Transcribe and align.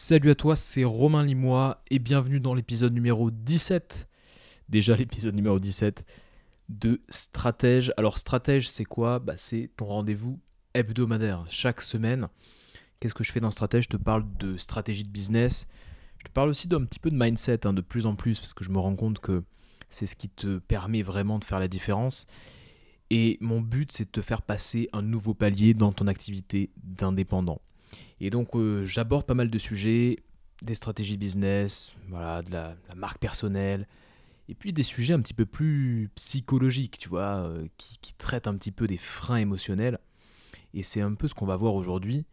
Salut 0.00 0.30
à 0.30 0.36
toi, 0.36 0.54
c'est 0.54 0.84
Romain 0.84 1.24
Limois 1.24 1.82
et 1.90 1.98
bienvenue 1.98 2.38
dans 2.38 2.54
l'épisode 2.54 2.92
numéro 2.92 3.32
17. 3.32 4.08
Déjà 4.68 4.94
l'épisode 4.94 5.34
numéro 5.34 5.58
17 5.58 6.04
de 6.68 7.00
Stratège. 7.08 7.90
Alors 7.96 8.16
Stratège, 8.16 8.70
c'est 8.70 8.84
quoi? 8.84 9.18
Bah, 9.18 9.36
C'est 9.36 9.70
ton 9.76 9.86
rendez-vous 9.86 10.38
hebdomadaire. 10.72 11.44
Chaque 11.50 11.82
semaine, 11.82 12.28
qu'est-ce 13.00 13.12
que 13.12 13.24
je 13.24 13.32
fais 13.32 13.40
dans 13.40 13.50
Stratège? 13.50 13.84
Je 13.84 13.88
te 13.88 13.96
parle 13.96 14.24
de 14.38 14.56
stratégie 14.56 15.02
de 15.02 15.10
business. 15.10 15.66
Je 16.18 16.26
te 16.26 16.30
parle 16.30 16.50
aussi 16.50 16.68
d'un 16.68 16.84
petit 16.84 17.00
peu 17.00 17.10
de 17.10 17.18
mindset, 17.18 17.66
hein, 17.66 17.72
de 17.72 17.82
plus 17.82 18.06
en 18.06 18.14
plus, 18.14 18.38
parce 18.38 18.54
que 18.54 18.62
je 18.62 18.70
me 18.70 18.78
rends 18.78 18.94
compte 18.94 19.18
que 19.18 19.42
c'est 19.90 20.06
ce 20.06 20.14
qui 20.14 20.28
te 20.28 20.58
permet 20.58 21.02
vraiment 21.02 21.40
de 21.40 21.44
faire 21.44 21.58
la 21.58 21.68
différence. 21.68 22.28
Et 23.10 23.36
mon 23.40 23.60
but, 23.60 23.90
c'est 23.90 24.04
de 24.04 24.10
te 24.10 24.22
faire 24.22 24.42
passer 24.42 24.88
un 24.92 25.02
nouveau 25.02 25.34
palier 25.34 25.74
dans 25.74 25.90
ton 25.90 26.06
activité 26.06 26.70
d'indépendant. 26.84 27.60
Et 28.20 28.30
donc 28.30 28.54
euh, 28.54 28.84
j'aborde 28.84 29.26
pas 29.26 29.34
mal 29.34 29.50
de 29.50 29.58
sujets, 29.58 30.18
des 30.62 30.74
stratégies 30.74 31.16
business, 31.16 31.94
voilà, 32.08 32.42
de 32.42 32.50
la, 32.50 32.76
marque 32.96 33.18
personnelle, 33.18 33.86
et 34.48 34.54
puis 34.54 34.72
des 34.72 34.82
sujets 34.82 35.14
un 35.14 35.20
petit 35.20 35.34
peu 35.34 35.46
plus 35.46 36.10
psychologiques, 36.14 36.98
tu 36.98 37.08
vois, 37.08 37.46
euh, 37.48 37.66
qui, 37.76 38.14
traitent 38.14 38.48
un 38.48 38.56
petit 38.56 38.72
peu 38.72 38.86
des 38.86 38.96
freins 38.96 39.36
émotionnels. 39.36 39.98
Et 40.74 40.82
c'est 40.82 41.00
un 41.00 41.14
peu 41.14 41.28
ce 41.28 41.34
qu'on 41.34 41.46
va 41.46 41.56
voir 41.56 41.74
aujourd'hui. 41.74 42.24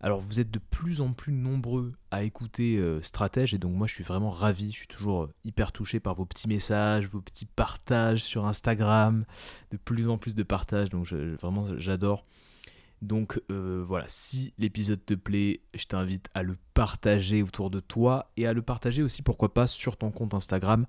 Alors 0.00 0.20
vous 0.20 0.40
êtes 0.40 0.50
de 0.50 0.58
plus 0.58 1.00
en 1.00 1.12
plus 1.12 1.32
nombreux 1.32 1.92
à 2.10 2.24
écouter 2.24 2.76
euh, 2.76 3.00
Stratège 3.02 3.54
et 3.54 3.58
donc 3.58 3.72
moi 3.74 3.86
je 3.86 3.94
suis 3.94 4.02
vraiment 4.02 4.30
ravi, 4.30 4.72
je 4.72 4.78
suis 4.78 4.86
toujours 4.88 5.28
hyper 5.44 5.70
touché 5.70 6.00
par 6.00 6.14
vos 6.14 6.24
petits 6.24 6.48
messages, 6.48 7.06
vos 7.06 7.20
petits 7.20 7.46
partages 7.46 8.24
sur 8.24 8.46
Instagram, 8.46 9.24
de 9.70 9.76
plus 9.76 10.08
en 10.08 10.18
plus 10.18 10.34
de 10.34 10.42
partages, 10.42 10.88
donc 10.88 11.12
vraiment 11.12 11.78
j'adore. 11.78 12.26
Donc 13.02 13.42
euh, 13.50 13.84
voilà, 13.86 14.04
si 14.06 14.54
l'épisode 14.58 15.04
te 15.04 15.14
plaît, 15.14 15.60
je 15.74 15.84
t'invite 15.86 16.28
à 16.34 16.44
le 16.44 16.56
partager 16.72 17.42
autour 17.42 17.68
de 17.68 17.80
toi 17.80 18.30
et 18.36 18.46
à 18.46 18.52
le 18.52 18.62
partager 18.62 19.02
aussi, 19.02 19.22
pourquoi 19.22 19.52
pas, 19.52 19.66
sur 19.66 19.96
ton 19.96 20.12
compte 20.12 20.34
Instagram. 20.34 20.86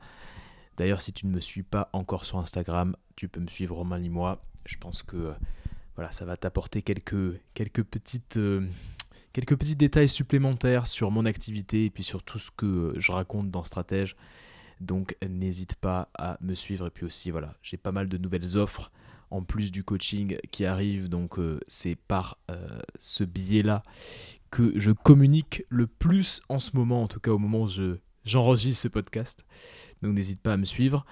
D'ailleurs, 0.77 1.01
si 1.01 1.11
tu 1.11 1.25
ne 1.25 1.31
me 1.31 1.41
suis 1.41 1.63
pas 1.63 1.89
encore 1.91 2.25
sur 2.25 2.37
Instagram, 2.37 2.95
tu 3.15 3.27
peux 3.27 3.39
me 3.39 3.47
suivre 3.47 3.75
Romain 3.75 3.97
Limois. 3.97 4.43
Je 4.65 4.77
pense 4.77 5.01
que 5.01 5.17
euh, 5.17 5.33
voilà, 5.95 6.11
ça 6.11 6.23
va 6.23 6.37
t'apporter 6.37 6.83
quelques, 6.83 7.39
quelques, 7.55 7.83
petites, 7.83 8.37
euh, 8.37 8.67
quelques 9.33 9.57
petits 9.57 9.75
détails 9.75 10.09
supplémentaires 10.09 10.85
sur 10.85 11.09
mon 11.09 11.25
activité 11.25 11.85
et 11.85 11.89
puis 11.89 12.03
sur 12.03 12.21
tout 12.21 12.39
ce 12.39 12.51
que 12.51 12.93
je 12.95 13.11
raconte 13.11 13.49
dans 13.49 13.63
Stratège. 13.63 14.15
Donc 14.81 15.17
n'hésite 15.27 15.75
pas 15.75 16.09
à 16.15 16.37
me 16.41 16.53
suivre 16.53 16.87
et 16.87 16.91
puis 16.91 17.05
aussi 17.05 17.31
voilà, 17.31 17.55
j'ai 17.63 17.77
pas 17.77 17.91
mal 17.91 18.07
de 18.07 18.17
nouvelles 18.17 18.57
offres 18.57 18.91
en 19.33 19.43
plus 19.43 19.71
du 19.71 19.83
coaching 19.83 20.37
qui 20.51 20.63
arrive. 20.63 21.09
Donc 21.09 21.39
euh, 21.39 21.59
c'est 21.67 21.95
par 21.95 22.37
euh, 22.51 22.79
ce 22.99 23.23
biais-là 23.23 23.83
que 24.51 24.71
je 24.79 24.91
communique 24.91 25.63
le 25.69 25.87
plus 25.87 26.41
en 26.49 26.59
ce 26.59 26.77
moment, 26.77 27.01
en 27.01 27.07
tout 27.07 27.19
cas 27.19 27.31
au 27.31 27.39
moment 27.39 27.63
où 27.63 27.69
j'enregistre 28.23 28.83
ce 28.83 28.87
podcast. 28.87 29.43
Donc 30.03 30.13
n'hésite 30.13 30.39
pas 30.39 30.53
à 30.53 30.57
me 30.57 30.65
suivre. 30.65 31.05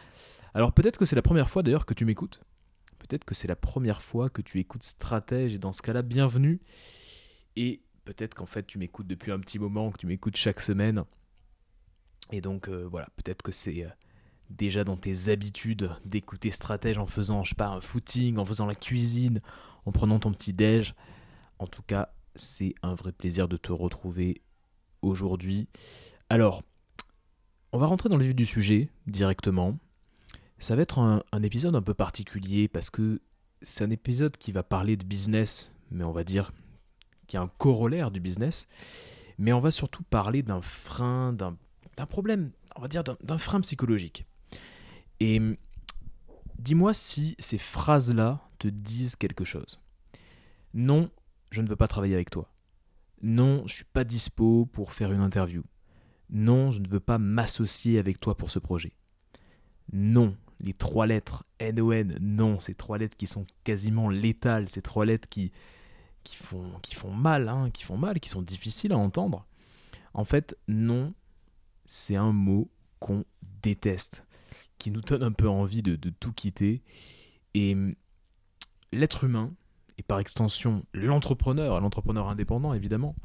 Alors 0.53 0.71
peut-être 0.71 0.99
que 0.99 1.05
c'est 1.05 1.15
la 1.15 1.23
première 1.23 1.49
fois 1.49 1.63
d'ailleurs 1.63 1.87
que 1.87 1.95
tu 1.95 2.05
m'écoutes. 2.05 2.41
Peut-être 2.99 3.25
que 3.25 3.33
c'est 3.33 3.47
la 3.47 3.55
première 3.55 4.03
fois 4.03 4.29
que 4.29 4.43
tu 4.43 4.59
écoutes 4.59 4.83
Stratège 4.83 5.55
et 5.55 5.57
dans 5.57 5.73
ce 5.73 5.81
cas-là, 5.81 6.03
bienvenue. 6.03 6.61
Et 7.55 7.81
peut-être 8.05 8.35
qu'en 8.35 8.45
fait 8.45 8.67
tu 8.67 8.77
m'écoutes 8.77 9.07
depuis 9.07 9.31
un 9.31 9.39
petit 9.39 9.57
moment, 9.57 9.89
que 9.91 9.97
tu 9.97 10.05
m'écoutes 10.05 10.37
chaque 10.37 10.59
semaine. 10.59 11.03
Et 12.31 12.39
donc 12.39 12.69
euh, 12.69 12.87
voilà, 12.87 13.09
peut-être 13.15 13.41
que 13.41 13.51
c'est 13.51 13.87
déjà 14.57 14.83
dans 14.83 14.97
tes 14.97 15.29
habitudes 15.29 15.91
d'écouter 16.05 16.51
stratège 16.51 16.97
en 16.97 17.05
faisant, 17.05 17.43
je 17.43 17.49
sais 17.49 17.55
pas, 17.55 17.67
un 17.67 17.79
footing, 17.79 18.37
en 18.37 18.45
faisant 18.45 18.65
la 18.65 18.75
cuisine, 18.75 19.41
en 19.85 19.91
prenant 19.91 20.19
ton 20.19 20.31
petit 20.31 20.53
déj. 20.53 20.95
En 21.59 21.67
tout 21.67 21.83
cas, 21.83 22.13
c'est 22.35 22.75
un 22.83 22.95
vrai 22.95 23.11
plaisir 23.11 23.47
de 23.47 23.57
te 23.57 23.71
retrouver 23.71 24.41
aujourd'hui. 25.01 25.67
Alors, 26.29 26.63
on 27.71 27.77
va 27.77 27.87
rentrer 27.87 28.09
dans 28.09 28.17
le 28.17 28.25
vif 28.25 28.35
du 28.35 28.45
sujet 28.45 28.89
directement. 29.07 29.77
Ça 30.59 30.75
va 30.75 30.81
être 30.83 30.99
un, 30.99 31.23
épisode 31.41 31.75
un 31.75 31.81
peu 31.81 31.93
particulier 31.93 32.67
parce 32.67 32.89
que 32.89 33.21
c'est 33.61 33.83
un 33.83 33.89
épisode 33.89 34.37
qui 34.37 34.51
va 34.51 34.63
parler 34.63 34.97
de 34.97 35.05
business, 35.05 35.71
mais 35.89 36.03
on 36.03 36.11
va 36.11 36.23
dire 36.23 36.51
qu'il 37.27 37.37
y 37.37 37.39
a 37.39 37.43
un 37.43 37.49
corollaire 37.57 38.11
du 38.11 38.19
business. 38.19 38.67
Mais 39.37 39.53
on 39.53 39.59
va 39.59 39.71
surtout 39.71 40.03
parler 40.03 40.43
d'un 40.43 40.61
frein, 40.61 41.33
d'un 41.33 41.57
problème, 42.07 42.51
on 42.75 42.81
va 42.81 42.87
dire 42.87 43.03
d'un 43.03 43.37
frein 43.37 43.61
psychologique. 43.61 44.25
Et 45.21 45.39
dis-moi 46.57 46.95
si 46.95 47.35
ces 47.37 47.59
phrases-là 47.59 48.41
te 48.57 48.67
disent 48.67 49.15
quelque 49.15 49.45
chose. 49.45 49.79
Non, 50.73 51.11
je 51.51 51.61
ne 51.61 51.67
veux 51.67 51.75
pas 51.75 51.87
travailler 51.87 52.15
avec 52.15 52.31
toi. 52.31 52.51
Non, 53.21 53.57
je 53.59 53.73
ne 53.73 53.75
suis 53.75 53.83
pas 53.83 54.03
dispo 54.03 54.65
pour 54.73 54.93
faire 54.93 55.11
une 55.11 55.21
interview. 55.21 55.61
Non, 56.31 56.71
je 56.71 56.79
ne 56.79 56.87
veux 56.87 56.99
pas 56.99 57.19
m'associer 57.19 57.99
avec 57.99 58.19
toi 58.19 58.35
pour 58.35 58.49
ce 58.49 58.57
projet. 58.57 58.93
Non, 59.93 60.35
les 60.59 60.73
trois 60.73 61.05
lettres 61.05 61.45
NON, 61.61 62.15
non, 62.19 62.59
ces 62.59 62.73
trois 62.73 62.97
lettres 62.97 63.15
qui 63.15 63.27
sont 63.27 63.45
quasiment 63.63 64.09
létales, 64.09 64.69
ces 64.69 64.81
trois 64.81 65.05
lettres 65.05 65.29
qui, 65.29 65.51
qui, 66.23 66.35
font, 66.35 66.79
qui 66.81 66.95
font 66.95 67.11
mal, 67.11 67.47
hein, 67.47 67.69
qui 67.69 67.83
font 67.83 67.97
mal, 67.97 68.19
qui 68.19 68.29
sont 68.29 68.41
difficiles 68.41 68.91
à 68.91 68.97
entendre. 68.97 69.45
En 70.15 70.25
fait, 70.25 70.57
non, 70.67 71.13
c'est 71.85 72.15
un 72.15 72.31
mot 72.31 72.71
qu'on 72.99 73.23
déteste 73.61 74.23
qui 74.81 74.89
nous 74.89 75.01
donne 75.01 75.21
un 75.21 75.31
peu 75.31 75.47
envie 75.47 75.83
de, 75.83 75.95
tout 76.09 76.33
quitter. 76.33 76.81
Et 77.53 77.73
hum, 77.73 77.93
l'être 78.91 79.23
humain, 79.23 79.53
et 79.99 80.03
par 80.03 80.17
extension 80.17 80.83
l'entrepreneur, 80.93 81.79
l'entrepreneur 81.79 82.27
indépendant 82.27 82.73
évidemment, 82.73 83.15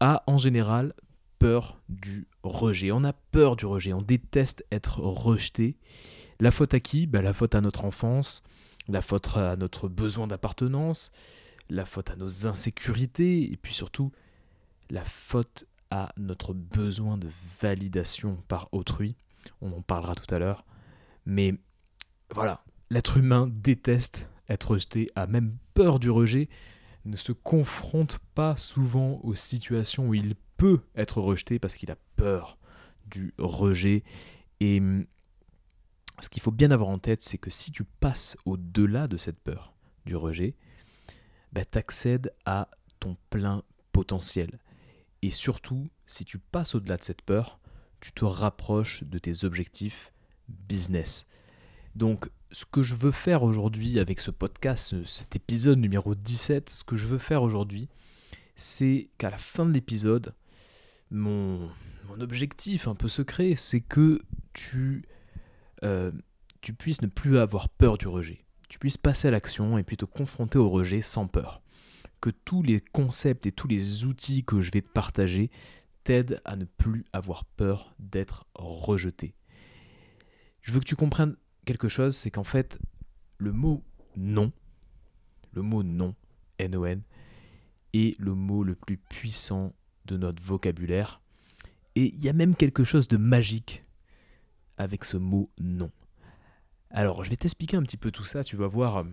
a 0.00 0.22
en 0.26 0.36
général 0.36 0.92
peur 1.38 1.80
du 1.88 2.28
rejet. 2.42 2.92
On 2.92 3.04
a 3.04 3.14
peur 3.14 3.56
du 3.56 3.64
rejet, 3.64 3.94
on 3.94 4.02
déteste 4.02 4.66
être 4.70 5.00
rejeté. 5.00 5.78
La 6.40 6.50
faute 6.50 6.74
à 6.74 6.80
qui? 6.80 7.06
Ben, 7.06 7.22
La 7.22 7.32
faute 7.32 7.54
à 7.54 7.62
notre 7.62 7.86
enfance, 7.86 8.42
la 8.86 9.00
faute 9.00 9.34
à 9.36 9.56
notre 9.56 9.88
besoin 9.88 10.26
d'appartenance, 10.26 11.10
la 11.70 11.86
faute 11.86 12.10
à 12.10 12.16
nos 12.16 12.46
insécurités, 12.46 13.50
et 13.50 13.56
puis 13.56 13.72
surtout 13.72 14.12
la 14.90 15.06
faute 15.06 15.64
à 15.90 16.12
notre 16.18 16.52
besoin 16.52 17.16
de 17.16 17.28
validation 17.62 18.42
par 18.46 18.68
autrui 18.72 19.16
on 19.60 19.72
en 19.72 19.82
parlera 19.82 20.14
tout 20.14 20.32
à 20.34 20.38
l'heure. 20.38 20.64
Mais 21.26 21.54
voilà, 22.34 22.64
l'être 22.90 23.16
humain 23.16 23.48
déteste 23.50 24.28
être 24.48 24.72
rejeté, 24.72 25.08
a 25.14 25.26
même 25.26 25.56
peur 25.74 26.00
du 26.00 26.10
rejet, 26.10 26.48
ne 27.04 27.16
se 27.16 27.32
confronte 27.32 28.18
pas 28.34 28.56
souvent 28.56 29.20
aux 29.22 29.34
situations 29.34 30.08
où 30.08 30.14
il 30.14 30.34
peut 30.56 30.80
être 30.94 31.20
rejeté 31.20 31.58
parce 31.58 31.74
qu'il 31.74 31.90
a 31.90 31.96
peur 32.16 32.58
du 33.06 33.32
rejet. 33.38 34.02
Et 34.60 34.80
hum, 34.80 35.06
ce 36.20 36.28
qu'il 36.28 36.42
faut 36.42 36.50
bien 36.50 36.70
avoir 36.70 36.90
en 36.90 36.98
tête, 36.98 37.22
c'est 37.22 37.38
que 37.38 37.50
si 37.50 37.70
tu 37.70 37.84
passes 37.84 38.36
au-delà 38.44 39.08
de 39.08 39.16
cette 39.16 39.40
peur 39.40 39.72
du 40.04 40.16
rejet, 40.16 40.56
bah, 41.52 41.64
tu 41.64 41.78
accèdes 41.78 42.32
à 42.44 42.68
ton 42.98 43.16
plein 43.30 43.62
potentiel. 43.92 44.58
Et 45.22 45.30
surtout, 45.30 45.88
si 46.06 46.24
tu 46.24 46.38
passes 46.38 46.74
au-delà 46.74 46.96
de 46.96 47.02
cette 47.02 47.22
peur, 47.22 47.59
tu 48.00 48.12
te 48.12 48.24
rapproches 48.24 49.04
de 49.04 49.18
tes 49.18 49.44
objectifs 49.44 50.12
business. 50.48 51.26
Donc, 51.94 52.28
ce 52.52 52.64
que 52.64 52.82
je 52.82 52.94
veux 52.94 53.10
faire 53.10 53.42
aujourd'hui 53.42 53.98
avec 53.98 54.20
ce 54.20 54.30
podcast, 54.30 55.04
cet 55.04 55.36
épisode 55.36 55.78
numéro 55.78 56.14
17, 56.14 56.68
ce 56.68 56.84
que 56.84 56.96
je 56.96 57.06
veux 57.06 57.18
faire 57.18 57.42
aujourd'hui, 57.42 57.88
c'est 58.56 59.08
qu'à 59.18 59.30
la 59.30 59.38
fin 59.38 59.64
de 59.64 59.72
l'épisode, 59.72 60.34
mon, 61.10 61.70
objectif 62.18 62.88
un 62.88 62.94
peu 62.94 63.08
secret, 63.08 63.54
c'est 63.56 63.80
que 63.80 64.20
tu, 64.52 65.04
euh, 65.84 66.10
tu 66.60 66.72
puisses 66.74 67.02
ne 67.02 67.06
plus 67.06 67.38
avoir 67.38 67.68
peur 67.68 67.98
du 67.98 68.08
rejet. 68.08 68.44
Tu 68.68 68.78
puisses 68.78 68.98
passer 68.98 69.28
à 69.28 69.30
l'action 69.30 69.78
et 69.78 69.84
puis 69.84 69.96
te 69.96 70.04
confronter 70.04 70.58
au 70.58 70.68
rejet 70.68 71.00
sans 71.00 71.26
peur. 71.26 71.62
Que 72.20 72.30
tous 72.30 72.62
les 72.62 72.80
concepts 72.80 73.46
et 73.46 73.52
tous 73.52 73.68
les 73.68 74.04
outils 74.04 74.44
que 74.44 74.60
je 74.60 74.70
vais 74.70 74.82
te 74.82 74.88
partager 74.88 75.50
à 76.44 76.56
ne 76.56 76.64
plus 76.64 77.04
avoir 77.12 77.44
peur 77.44 77.94
d'être 77.98 78.46
rejeté. 78.54 79.34
Je 80.62 80.72
veux 80.72 80.80
que 80.80 80.84
tu 80.84 80.96
comprennes 80.96 81.36
quelque 81.64 81.88
chose, 81.88 82.16
c'est 82.16 82.30
qu'en 82.30 82.44
fait, 82.44 82.80
le 83.38 83.52
mot 83.52 83.84
non, 84.16 84.52
le 85.52 85.62
mot 85.62 85.82
non, 85.82 86.14
N-O-N, 86.58 87.02
est 87.92 88.18
le 88.18 88.34
mot 88.34 88.64
le 88.64 88.74
plus 88.74 88.96
puissant 88.96 89.72
de 90.06 90.16
notre 90.16 90.42
vocabulaire. 90.42 91.20
Et 91.94 92.12
il 92.14 92.22
y 92.22 92.28
a 92.28 92.32
même 92.32 92.56
quelque 92.56 92.84
chose 92.84 93.08
de 93.08 93.16
magique 93.16 93.84
avec 94.76 95.04
ce 95.04 95.16
mot 95.16 95.50
non. 95.60 95.90
Alors, 96.90 97.22
je 97.22 97.30
vais 97.30 97.36
t'expliquer 97.36 97.76
un 97.76 97.82
petit 97.82 97.96
peu 97.96 98.10
tout 98.10 98.24
ça, 98.24 98.42
tu 98.42 98.56
vas 98.56 98.66
voir 98.66 99.04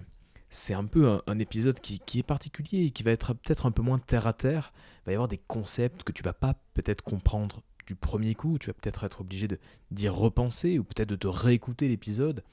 c'est 0.50 0.74
un 0.74 0.86
peu 0.86 1.20
un, 1.28 1.40
épisode 1.40 1.80
qui, 1.80 2.20
est 2.20 2.24
particulier 2.24 2.86
et 2.86 2.92
qui 2.92 3.04
va 3.04 3.12
être 3.12 3.34
peut-être 3.34 3.66
un 3.66 3.72
peu 3.72 3.82
moins 3.82 4.00
terre 4.00 4.28
à 4.28 4.34
terre. 4.34 4.74
Il 5.02 5.06
va 5.08 5.12
y 5.12 5.16
avoir 5.16 5.28
des 5.28 5.38
concepts 5.38 6.04
que 6.04 6.12
tu 6.12 6.24
vas 6.24 6.34
pas 6.34 6.56
peut-être 6.74 7.04
comprendre 7.04 7.62
du 7.86 7.96
premier 7.96 8.34
coup. 8.34 8.58
Tu 8.58 8.68
vas 8.68 8.74
peut-être 8.74 9.04
être 9.04 9.22
obligé 9.22 9.48
d'y 9.92 10.08
repenser 10.08 10.80
ou 10.80 10.84
peut-être 10.84 11.10
de 11.10 11.16
te 11.16 11.28
réécouter 11.28 11.88
l'épisode. 11.88 12.44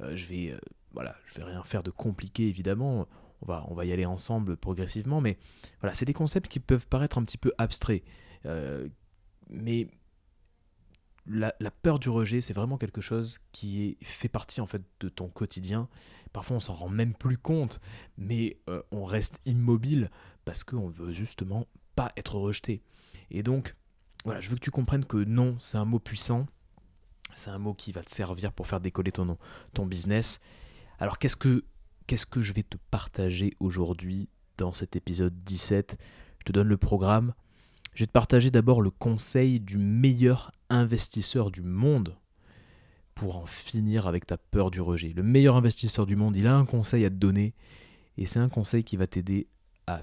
Euh, 0.00 0.16
je 0.16 0.26
vais 0.26 0.52
euh, 0.52 0.58
voilà, 0.92 1.16
je 1.26 1.34
vais 1.34 1.44
rien 1.44 1.62
faire 1.64 1.82
de 1.82 1.90
compliqué 1.90 2.48
évidemment. 2.48 3.06
on 3.42 3.46
va, 3.46 3.64
on 3.68 3.74
va 3.74 3.84
y 3.84 3.92
aller 3.92 4.06
ensemble 4.06 4.56
progressivement, 4.56 5.20
mais 5.20 5.36
voilà, 5.80 5.94
c'est 5.94 6.06
des 6.06 6.14
concepts 6.14 6.48
qui 6.48 6.60
peuvent 6.60 6.86
paraître 6.86 7.18
un 7.18 7.24
petit 7.24 7.38
peu 7.38 7.52
abstraits. 7.58 8.02
Euh, 8.46 8.88
mais 9.50 9.86
la, 11.26 11.52
peur 11.70 11.98
du 11.98 12.08
rejet, 12.08 12.40
c'est 12.40 12.52
vraiment 12.52 12.76
quelque 12.76 13.00
chose 13.00 13.38
qui 13.52 13.96
fait 14.02 14.28
partie 14.28 14.60
en 14.60 14.66
fait 14.66 14.82
de 15.00 15.08
ton 15.08 15.28
quotidien. 15.28 15.88
Parfois, 16.32 16.56
on 16.56 16.60
s'en 16.60 16.74
rend 16.74 16.88
même 16.88 17.14
plus 17.14 17.38
compte, 17.38 17.80
mais 18.18 18.58
euh, 18.68 18.82
on 18.90 19.04
reste 19.04 19.40
immobile 19.46 20.10
parce 20.44 20.64
qu'on 20.64 20.88
veut 20.88 21.12
justement 21.12 21.66
pas 21.94 22.12
être 22.16 22.36
rejeté. 22.36 22.82
Et 23.30 23.42
donc, 23.42 23.72
voilà, 24.24 24.40
je 24.40 24.50
veux 24.50 24.56
que 24.56 24.60
tu 24.60 24.70
comprennes 24.70 25.04
que 25.04 25.16
non, 25.16 25.56
c'est 25.60 25.78
un 25.78 25.84
mot 25.84 25.98
puissant. 25.98 26.46
C'est 27.34 27.50
un 27.50 27.58
mot 27.58 27.74
qui 27.74 27.92
va 27.92 28.02
te 28.02 28.12
servir 28.12 28.52
pour 28.52 28.66
faire 28.66 28.80
décoller 28.80 29.12
ton, 29.12 29.38
ton 29.72 29.86
business. 29.86 30.40
Alors, 30.98 31.18
qu'est-ce 31.18 31.36
que, 31.36 31.64
qu'est-ce 32.06 32.26
que 32.26 32.40
je 32.40 32.52
vais 32.52 32.62
te 32.62 32.76
partager 32.90 33.56
aujourd'hui 33.60 34.28
dans 34.56 34.72
cet 34.72 34.94
épisode 34.94 35.34
17 35.44 35.98
Je 36.38 36.44
te 36.44 36.52
donne 36.52 36.68
le 36.68 36.76
programme. 36.76 37.34
Je 37.94 38.00
vais 38.00 38.06
te 38.06 38.12
partager 38.12 38.50
d'abord 38.50 38.82
le 38.82 38.90
conseil 38.90 39.60
du 39.60 39.78
meilleur 39.78 40.52
investisseur 40.74 41.50
du 41.50 41.62
monde 41.62 42.16
pour 43.14 43.36
en 43.36 43.46
finir 43.46 44.06
avec 44.06 44.26
ta 44.26 44.36
peur 44.36 44.70
du 44.70 44.80
rejet. 44.80 45.12
Le 45.14 45.22
meilleur 45.22 45.56
investisseur 45.56 46.06
du 46.06 46.16
monde, 46.16 46.36
il 46.36 46.46
a 46.46 46.56
un 46.56 46.66
conseil 46.66 47.04
à 47.04 47.10
te 47.10 47.14
donner 47.14 47.54
et 48.16 48.26
c'est 48.26 48.38
un 48.38 48.48
conseil 48.48 48.84
qui 48.84 48.96
va 48.96 49.06
t'aider 49.06 49.46
à, 49.86 50.00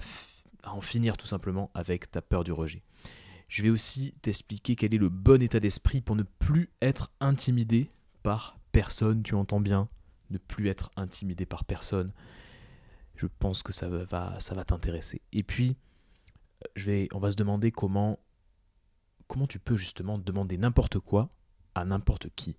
en 0.64 0.80
finir 0.80 1.16
tout 1.16 1.26
simplement 1.26 1.70
avec 1.74 2.10
ta 2.10 2.22
peur 2.22 2.44
du 2.44 2.52
rejet. 2.52 2.82
Je 3.48 3.62
vais 3.62 3.70
aussi 3.70 4.14
t'expliquer 4.22 4.76
quel 4.76 4.94
est 4.94 4.98
le 4.98 5.10
bon 5.10 5.42
état 5.42 5.60
d'esprit 5.60 6.00
pour 6.00 6.16
ne 6.16 6.22
plus 6.22 6.70
être 6.80 7.12
intimidé 7.20 7.90
par 8.22 8.58
personne, 8.72 9.22
tu 9.22 9.34
entends 9.34 9.60
bien, 9.60 9.88
ne 10.30 10.38
plus 10.38 10.68
être 10.68 10.90
intimidé 10.96 11.44
par 11.44 11.64
personne. 11.64 12.12
Je 13.16 13.26
pense 13.38 13.62
que 13.62 13.72
ça 13.72 13.88
va, 13.88 14.40
ça 14.40 14.54
va 14.54 14.64
t'intéresser. 14.64 15.20
Et 15.32 15.42
puis, 15.42 15.76
je 16.76 16.86
vais, 16.86 17.08
on 17.12 17.18
va 17.18 17.30
se 17.30 17.36
demander 17.36 17.70
comment, 17.70 18.18
comment 19.32 19.46
tu 19.46 19.58
peux 19.58 19.76
justement 19.76 20.18
demander 20.18 20.58
n'importe 20.58 20.98
quoi 20.98 21.30
à 21.74 21.86
n'importe 21.86 22.28
qui? 22.36 22.58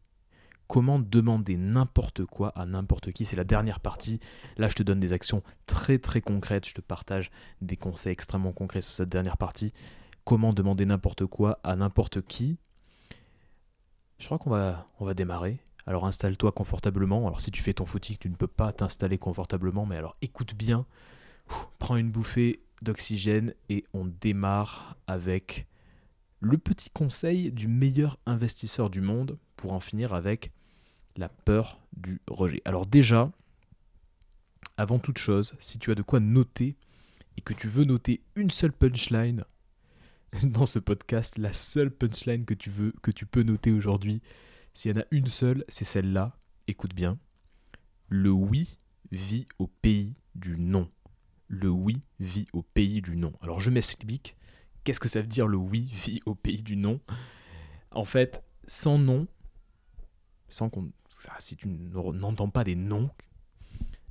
Comment 0.66 0.98
demander 0.98 1.56
n'importe 1.56 2.26
quoi 2.26 2.50
à 2.56 2.66
n'importe 2.66 3.12
qui? 3.12 3.26
C'est 3.26 3.36
la 3.36 3.44
dernière 3.44 3.80
partie. 3.80 4.20
Là, 4.58 4.70
je 4.70 4.74
te 4.74 4.82
donne 4.82 5.00
des 5.00 5.14
actions 5.14 5.44
très 5.68 6.00
très 6.00 6.20
concrètes. 6.20 6.68
Je 6.68 6.74
te 6.74 6.82
partage 6.82 7.30
des 7.62 7.78
conseils 7.78 8.14
extrêmement 8.14 8.54
concrets 8.54 8.82
sur 8.82 8.92
cette 8.92 9.10
dernière 9.10 9.38
partie. 9.38 9.72
Comment 10.26 10.52
demander 10.52 10.88
n'importe 10.88 11.28
quoi 11.28 11.60
à 11.64 11.76
n'importe 11.76 12.24
qui? 12.24 12.58
Je 14.18 14.26
crois 14.26 14.40
qu'on 14.40 14.50
va, 14.50 14.88
on 15.00 15.06
va 15.06 15.14
démarrer. 15.14 15.60
Alors 15.86 16.08
installe-toi 16.08 16.54
confortablement. 16.54 17.28
Alors 17.28 17.42
si 17.42 17.52
tu 17.52 17.62
fais 17.62 17.74
ton 17.74 17.86
footing, 17.86 18.18
tu 18.18 18.32
ne 18.32 18.36
peux 18.36 18.48
pas 18.48 18.72
t'installer 18.74 19.20
confortablement, 19.20 19.86
mais 19.86 19.98
alors 19.98 20.18
écoute 20.24 20.56
bien. 20.56 20.88
prends 21.78 21.98
une 21.98 22.10
bouffée 22.10 22.64
d'oxygène 22.82 23.54
et 23.70 23.84
on 23.94 24.06
démarre 24.06 24.98
avec 25.06 25.68
le 26.44 26.58
petit 26.58 26.90
conseil 26.90 27.52
du 27.52 27.68
meilleur 27.68 28.20
investisseur 28.26 28.90
du 28.90 29.02
monde 29.02 29.38
pour 29.56 29.74
en 29.74 29.80
finir 29.80 30.14
avec 30.14 30.52
la 31.16 31.30
peur 31.30 31.80
du 31.96 32.22
rejet. 32.28 32.62
Alors 32.66 32.86
déjà, 32.86 33.32
avant 34.78 35.00
toute 35.00 35.18
chose, 35.18 35.54
si 35.60 35.80
tu 35.80 35.92
as 35.92 35.96
de 35.96 36.02
quoi 36.02 36.20
noter 36.20 36.76
et 37.38 37.42
que 37.42 37.54
tu 37.54 37.68
veux 37.68 37.86
noter 37.86 38.22
une 38.36 38.52
seule 38.52 38.74
punchline 38.74 39.46
dans 40.44 40.66
ce 40.66 40.80
podcast, 40.80 41.38
la 41.38 41.54
seule 41.54 41.92
punchline 41.92 42.46
que 42.46 42.54
tu 42.54 42.70
veux 42.70 42.94
que 43.02 43.12
tu 43.12 43.26
peux 43.26 43.44
noter 43.44 43.72
aujourd'hui, 43.72 44.22
s'il 44.74 44.92
y 44.92 44.98
en 44.98 45.02
a 45.02 45.06
une 45.12 45.28
seule, 45.28 45.64
c'est 45.70 45.86
celle-là. 45.86 46.38
Écoute 46.68 46.94
bien. 46.94 47.18
Le 48.10 48.32
oui 48.32 48.78
vit 49.12 49.48
au 49.60 49.68
pays 49.68 50.16
du 50.36 50.58
non 50.58 50.90
le 51.54 51.70
oui 51.70 52.02
vit 52.20 52.48
au 52.54 52.64
pays 52.64 53.02
du 53.02 53.16
non. 53.16 53.34
Alors 53.42 53.62
je 53.62 53.70
m'explique. 53.70 54.36
Qu'est-ce 54.84 55.00
que 55.00 55.08
ça 55.08 55.22
veut 55.22 55.28
dire 55.28 55.48
le 55.48 55.58
oui 55.58 55.90
vit 55.94 56.22
au 56.26 56.36
pays 56.36 56.62
du 56.62 56.76
non? 56.76 57.00
En 57.92 58.06
fait, 58.06 58.44
sans 58.66 58.98
non, 58.98 59.28
sans 60.50 60.70
qu'on, 60.70 60.92
si 61.40 61.56
tu 61.56 61.68
n'entends 61.68 62.50
pas 62.50 62.64
des 62.64 62.76
noms, 62.76 63.10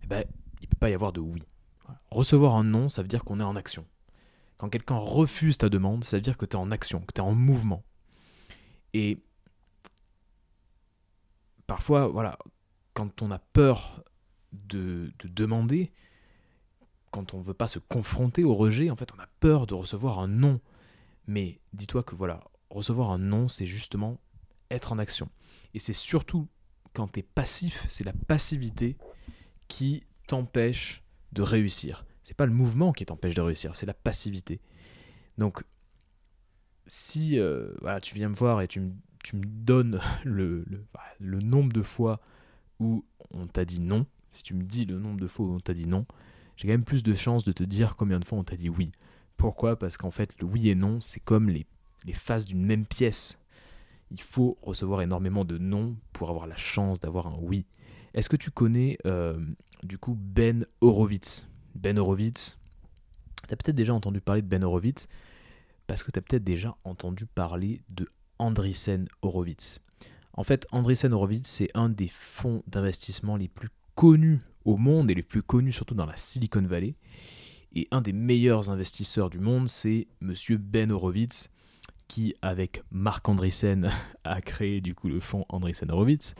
eh 0.02 0.06
ben, 0.06 0.24
il 0.60 0.64
ne 0.64 0.68
peut 0.68 0.76
pas 0.78 0.90
y 0.90 0.94
avoir 0.94 1.12
de 1.12 1.20
oui. 1.20 1.42
Recevoir 2.10 2.56
un 2.56 2.64
non, 2.64 2.88
ça 2.88 3.02
veut 3.02 3.08
dire 3.08 3.24
qu'on 3.24 3.40
est 3.40 3.44
en 3.44 3.56
action. 3.56 3.86
Quand 4.56 4.68
quelqu'un 4.68 4.96
refuse 4.96 5.58
ta 5.58 5.68
demande, 5.68 6.04
ça 6.04 6.16
veut 6.16 6.22
dire 6.22 6.38
que 6.38 6.46
tu 6.46 6.56
es 6.56 6.60
en 6.60 6.70
action, 6.70 7.00
que 7.00 7.12
tu 7.12 7.20
es 7.20 7.24
en 7.24 7.34
mouvement. 7.34 7.82
Et 8.94 9.18
parfois, 11.66 12.06
voilà, 12.06 12.38
quand 12.94 13.22
on 13.22 13.30
a 13.30 13.38
peur 13.38 14.04
de 14.52 15.12
demander, 15.24 15.92
quand 17.12 17.34
on 17.34 17.38
ne 17.38 17.44
veut 17.44 17.54
pas 17.54 17.68
se 17.68 17.78
confronter 17.78 18.42
au 18.42 18.54
rejet, 18.54 18.90
en 18.90 18.96
fait, 18.96 19.12
on 19.16 19.20
a 19.20 19.28
peur 19.38 19.66
de 19.68 19.74
recevoir 19.74 20.18
un 20.18 20.28
non. 20.28 20.60
Mais 21.28 21.60
dis-toi 21.72 22.02
que 22.02 22.16
voilà, 22.16 22.42
recevoir 22.70 23.12
un 23.12 23.18
non, 23.18 23.48
c'est 23.48 23.66
justement 23.66 24.18
être 24.70 24.92
en 24.92 24.98
action. 24.98 25.28
Et 25.74 25.78
c'est 25.78 25.92
surtout 25.92 26.48
quand 26.94 27.08
tu 27.08 27.20
es 27.20 27.22
passif, 27.22 27.86
c'est 27.88 28.02
la 28.02 28.14
passivité 28.14 28.96
qui 29.68 30.04
t'empêche 30.26 31.04
de 31.32 31.42
réussir. 31.42 32.04
C'est 32.24 32.36
pas 32.36 32.46
le 32.46 32.52
mouvement 32.52 32.92
qui 32.92 33.04
t'empêche 33.04 33.34
de 33.34 33.42
réussir, 33.42 33.76
c'est 33.76 33.86
la 33.86 33.94
passivité. 33.94 34.60
Donc, 35.36 35.64
si 36.86 37.38
euh, 37.38 37.74
voilà, 37.82 38.00
tu 38.00 38.14
viens 38.14 38.30
me 38.30 38.34
voir 38.34 38.62
et 38.62 38.68
tu 38.68 38.80
me, 38.80 38.92
donnes 39.34 40.00
le, 40.24 40.64
le 41.20 41.38
nombre 41.40 41.72
de 41.72 41.82
fois 41.82 42.20
où 42.80 43.04
on 43.30 43.46
t'a 43.46 43.64
dit 43.64 43.80
non, 43.80 44.06
si 44.32 44.42
tu 44.42 44.54
me 44.54 44.62
dis 44.62 44.86
le 44.86 44.98
nombre 44.98 45.20
de 45.20 45.28
fois 45.28 45.46
où 45.46 45.54
on 45.54 45.60
t'a 45.60 45.74
dit 45.74 45.86
non, 45.86 46.06
j'ai 46.56 46.68
quand 46.68 46.74
même 46.74 46.84
plus 46.84 47.02
de 47.02 47.14
chances 47.14 47.44
de 47.44 47.52
te 47.52 47.62
dire 47.62 47.96
combien 47.96 48.20
de 48.20 48.24
fois 48.24 48.38
on 48.38 48.44
t'a 48.44 48.56
dit 48.56 48.68
oui. 48.68 48.92
Pourquoi? 49.36 49.78
Parce 49.78 49.96
qu'en 49.96 50.10
fait, 50.10 50.34
le 50.40 50.46
oui 50.46 50.68
et 50.68 50.74
non, 50.74 51.00
c'est 51.00 51.20
comme 51.20 51.48
les, 51.48 51.66
faces 52.12 52.46
d'une 52.46 52.64
même 52.64 52.86
pièce. 52.86 53.38
Il 54.10 54.20
faut 54.20 54.58
recevoir 54.62 55.02
énormément 55.02 55.44
de 55.44 55.58
non 55.58 55.96
pour 56.12 56.30
avoir 56.30 56.46
la 56.46 56.56
chance 56.56 57.00
d'avoir 57.00 57.26
un 57.26 57.36
oui. 57.40 57.66
Est-ce 58.14 58.28
que 58.28 58.36
tu 58.36 58.50
connais 58.50 58.98
euh, 59.06 59.40
du 59.82 59.98
coup 59.98 60.16
Ben 60.20 60.66
Horowitz? 60.80 61.48
Ben 61.74 61.98
Horowitz, 61.98 62.58
tu 63.48 63.54
as 63.54 63.56
peut-être 63.56 63.74
déjà 63.74 63.94
entendu 63.94 64.20
parler 64.20 64.42
de 64.42 64.46
Ben 64.48 64.62
Horowitz 64.62 65.08
parce 65.86 66.02
que 66.02 66.10
tu 66.10 66.18
as 66.18 66.22
peut-être 66.22 66.44
déjà 66.44 66.76
entendu 66.84 67.26
parler 67.26 67.80
de 67.88 68.08
Andreessen 68.38 69.08
Horowitz. 69.22 69.80
En 70.34 70.44
fait, 70.44 70.66
Andreessen 70.72 71.12
Horowitz, 71.12 71.48
c'est 71.48 71.70
un 71.74 71.88
des 71.88 72.08
fonds 72.08 72.62
d'investissement 72.66 73.36
les 73.36 73.48
plus 73.48 73.70
connus 73.94 74.40
au 74.64 74.76
monde 74.76 75.10
et 75.10 75.14
les 75.14 75.22
plus 75.22 75.42
connus 75.42 75.72
surtout 75.72 75.94
dans 75.94 76.06
la 76.06 76.16
Silicon 76.16 76.62
Valley. 76.62 76.94
Et 77.74 77.88
un 77.90 78.02
des 78.02 78.12
meilleurs 78.12 78.70
investisseurs 78.70 79.30
du 79.30 79.38
monde, 79.38 79.68
c'est 79.68 80.06
monsieur 80.20 80.58
Ben 80.58 80.90
Horowitz, 80.90 81.50
qui, 82.06 82.34
avec 82.42 82.82
Marc 82.90 83.28
Andreessen, 83.28 83.90
a 84.24 84.40
créé 84.42 84.80
du 84.80 84.94
coup 84.94 85.08
le 85.08 85.20
fonds 85.20 85.46
Andreessen 85.48 85.90
Horowitz. 85.90 86.34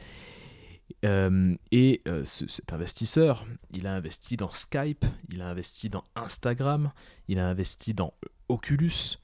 Euh, 1.04 1.56
et 1.70 2.02
euh, 2.06 2.24
cet 2.24 2.72
investisseur, 2.72 3.46
il 3.70 3.86
a 3.86 3.94
investi 3.94 4.36
dans 4.36 4.50
Skype, 4.50 5.04
il 5.30 5.40
a 5.40 5.48
investi 5.48 5.88
dans 5.88 6.04
Instagram, 6.14 6.92
il 7.28 7.38
a 7.38 7.48
investi 7.48 7.94
dans 7.94 8.12
Oculus. 8.48 9.16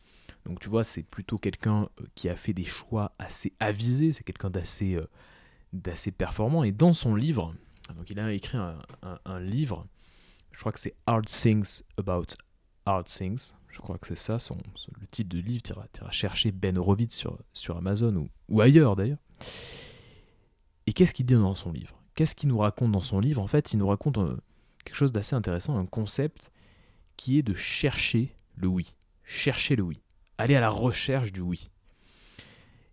Donc 0.46 0.60
tu 0.60 0.70
vois, 0.70 0.84
c'est 0.84 1.02
plutôt 1.02 1.36
quelqu'un 1.36 1.88
euh, 2.00 2.04
qui 2.14 2.30
a 2.30 2.36
fait 2.36 2.54
des 2.54 2.64
choix 2.64 3.12
assez 3.18 3.52
avisés, 3.60 4.12
c'est 4.12 4.24
quelqu'un 4.24 4.50
d'assez 4.50 4.98
d'assez 5.74 6.10
performant. 6.10 6.64
Et 6.64 6.72
dans 6.72 6.94
son 6.94 7.14
livre, 7.14 7.54
donc 7.94 8.10
il 8.10 8.18
a 8.18 8.32
écrit 8.32 8.58
un, 8.58 9.40
livre, 9.40 9.86
je 10.52 10.60
crois 10.60 10.72
que 10.72 10.80
c'est 10.80 10.94
Hard 11.06 11.26
Things 11.26 11.82
About 11.96 12.26
Hard 12.86 13.06
Things, 13.06 13.52
je 13.68 13.78
crois 13.78 13.98
que 13.98 14.08
c'est 14.08 14.16
ça, 14.16 14.38
le 15.00 15.06
titre 15.06 15.30
de 15.30 15.38
livre, 15.40 15.62
tu 15.62 15.72
iras, 15.72 16.10
chercher 16.10 16.52
Ben 16.52 16.78
Horowitz 16.78 17.14
sur, 17.14 17.38
sur 17.52 17.76
Amazon 17.76 18.14
ou, 18.16 18.28
ou 18.48 18.60
ailleurs 18.60 18.96
d'ailleurs. 18.96 19.18
Et 20.86 20.92
qu'est-ce 20.92 21.12
qu'il 21.12 21.26
dit 21.26 21.34
dans 21.34 21.54
son 21.54 21.70
livre? 21.70 21.98
Qu'est-ce 22.14 22.34
qu'il 22.34 22.48
nous 22.48 22.58
raconte 22.58 22.92
dans 22.92 23.02
son 23.02 23.20
livre? 23.20 23.42
En 23.42 23.46
fait, 23.46 23.72
il 23.72 23.76
nous 23.76 23.88
raconte 23.88 24.18
euh, 24.18 24.36
quelque 24.84 24.96
chose 24.96 25.12
d'assez 25.12 25.36
intéressant, 25.36 25.78
un 25.78 25.86
concept 25.86 26.50
qui 27.16 27.38
est 27.38 27.42
de 27.42 27.54
chercher 27.54 28.34
le 28.56 28.68
oui. 28.68 28.94
Chercher 29.22 29.76
le 29.76 29.82
oui. 29.82 30.00
Aller 30.38 30.56
à 30.56 30.60
la 30.60 30.70
recherche 30.70 31.30
du 31.30 31.40
oui. 31.40 31.68